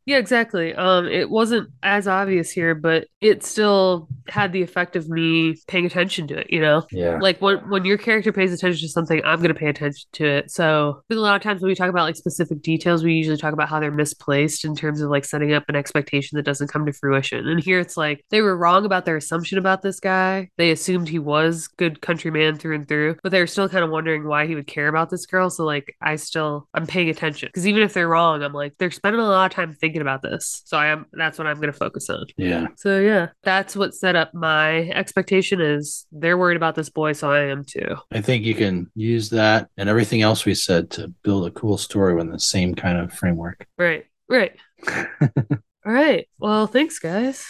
yeah, 0.06 0.18
exactly. 0.18 0.74
Um, 0.74 1.08
it 1.08 1.30
wasn't 1.30 1.70
as 1.84 2.08
obvious 2.08 2.52
here, 2.52 2.76
but 2.76 3.08
it 3.22 3.44
still 3.44 4.08
had 4.28 4.54
the 4.54 4.62
effect 4.62 4.96
of 4.96 5.10
me 5.10 5.56
paying 5.68 5.86
attention 5.86 6.28
to 6.28 6.40
it, 6.40 6.48
you 6.50 6.62
know? 6.62 6.86
Yeah. 6.92 7.20
Like 7.22 7.42
when 7.42 7.58
when 7.70 7.86
your 7.86 7.98
character 7.98 8.32
pays 8.32 8.54
attention 8.54 8.82
to 8.82 8.92
something, 8.92 9.22
I'm 9.24 9.42
gonna 9.42 9.54
pay 9.54 9.68
attention 9.68 10.08
to 10.14 10.26
it. 10.26 10.52
So 10.52 11.02
a 11.10 11.16
lot 11.16 11.36
of 11.36 11.42
times 11.42 11.62
when 11.62 11.70
we 11.70 11.76
talk 11.76 11.90
about 11.90 12.04
like 12.04 12.16
specific 12.16 12.62
details, 12.62 13.04
we 13.04 13.14
usually 13.14 13.38
talk 13.38 13.54
about 13.54 13.70
how 13.70 13.80
they're 13.80 13.92
misplaced 13.92 14.66
in 14.66 14.76
terms 14.76 15.02
of 15.02 15.10
like 15.10 15.26
setting 15.26 15.54
up 15.54 15.64
an 15.68 15.76
expectation 15.76 16.36
that 16.38 16.44
doesn't 16.44 16.70
come 16.70 16.86
to 16.86 16.94
fruition. 16.94 17.48
And 17.48 17.62
here 17.62 17.80
it's 17.80 17.98
like 17.98 18.24
they 18.30 18.42
were 18.42 18.58
wrong 18.58 18.86
about 18.86 19.06
their 19.06 19.18
assumption 19.18 19.58
about 19.58 19.82
this 19.82 20.00
guy. 20.00 20.50
They 20.58 20.72
assumed 20.72 21.10
he 21.10 21.20
was 21.20 21.68
good 21.68 22.02
countryman 22.02 22.58
through 22.58 22.76
and 22.76 22.88
through, 22.88 23.18
but 23.24 23.32
they're 23.32 23.48
still 23.48 23.70
kind 23.70 23.84
of 23.84 23.90
wondering 23.90 24.26
why 24.26 24.48
he 24.48 24.56
would 24.56 24.68
care 24.68 24.88
about 24.88 25.10
this 25.10 25.26
girl. 25.26 25.50
So 25.50 25.66
like 25.66 25.96
I 26.02 26.16
still 26.16 26.68
I'm 26.74 26.88
paying 26.88 27.10
attention. 27.10 27.50
Because 27.50 27.68
even 27.68 27.84
if 27.84 27.94
they're 27.94 28.08
wrong, 28.08 28.44
I'm 28.44 28.54
like, 28.54 28.74
they're 28.78 28.92
spending 28.92 29.22
a 29.22 29.26
lot 29.26 29.51
of 29.52 29.56
time 29.56 29.74
thinking 29.74 30.02
about 30.02 30.22
this. 30.22 30.62
So 30.66 30.78
I 30.78 30.88
am 30.88 31.06
that's 31.14 31.38
what 31.38 31.48
I'm 31.48 31.60
gonna 31.60 31.74
focus 31.74 32.10
on. 32.10 32.26
Yeah. 32.38 32.68
So 32.78 33.00
yeah, 33.00 33.30
that's 33.44 33.76
what 33.76 33.94
set 33.94 34.16
up 34.16 34.34
my 34.34 34.90
expectation 34.90 35.62
is 35.62 36.06
they're 36.12 36.38
worried 36.38 36.58
about 36.58 36.76
this 36.76 36.90
boy, 36.90 37.14
so 37.14 37.32
I 37.32 37.46
am 37.46 37.64
too. 37.64 37.96
I 38.12 38.22
think 38.22 38.46
you 38.46 38.56
can 38.56 38.90
use 38.96 39.30
that 39.32 39.70
and 39.78 39.90
everything 39.90 40.22
else 40.22 40.46
we 40.46 40.56
said 40.56 40.90
to 40.92 41.10
build 41.24 41.48
a 41.48 41.52
cool 41.52 41.78
story 41.78 42.16
with 42.16 42.32
the 42.32 42.40
same 42.40 42.76
kind 42.76 42.98
of 42.98 43.14
framework. 43.14 43.68
Right. 43.78 44.06
Right. 44.30 44.56
All 44.90 45.94
right. 45.94 46.28
Well, 46.40 46.68
thanks, 46.68 47.00
guys. 47.00 47.46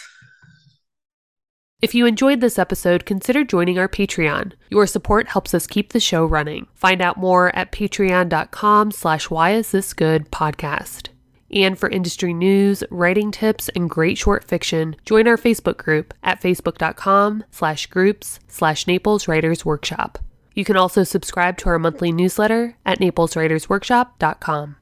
If 1.82 1.96
you 1.96 2.06
enjoyed 2.06 2.42
this 2.42 2.60
episode, 2.60 3.08
consider 3.08 3.44
joining 3.44 3.80
our 3.80 3.88
Patreon. 3.88 4.54
Your 4.70 4.86
support 4.86 5.28
helps 5.30 5.56
us 5.56 5.66
keep 5.66 5.94
the 5.94 6.00
show 6.00 6.24
running. 6.24 6.68
Find 6.76 7.02
out 7.02 7.18
more 7.18 7.56
at 7.56 7.72
patreon.com 7.72 8.92
slash 8.92 9.32
why 9.32 9.54
is 9.54 9.72
this 9.72 9.94
good 9.94 10.30
podcast. 10.30 11.11
And 11.54 11.78
for 11.78 11.90
industry 11.90 12.34
news, 12.34 12.84
writing 12.90 13.32
tips, 13.32 13.70
and 13.70 13.90
great 13.90 14.18
short 14.18 14.44
fiction, 14.44 14.96
join 15.06 15.28
our 15.28 15.38
Facebook 15.38 15.78
group 15.78 16.14
at 16.24 16.42
facebook.com 16.42 17.44
slash 17.52 17.88
groups 17.88 18.40
slash 18.48 18.88
Naples 18.88 19.28
Writers 19.28 19.66
Workshop. 19.66 20.18
You 20.54 20.66
can 20.66 20.78
also 20.78 21.04
subscribe 21.04 21.58
to 21.60 21.70
our 21.70 21.80
monthly 21.80 22.12
newsletter 22.12 22.76
at 22.86 23.00
napleswritersworkshop.com. 23.00 24.76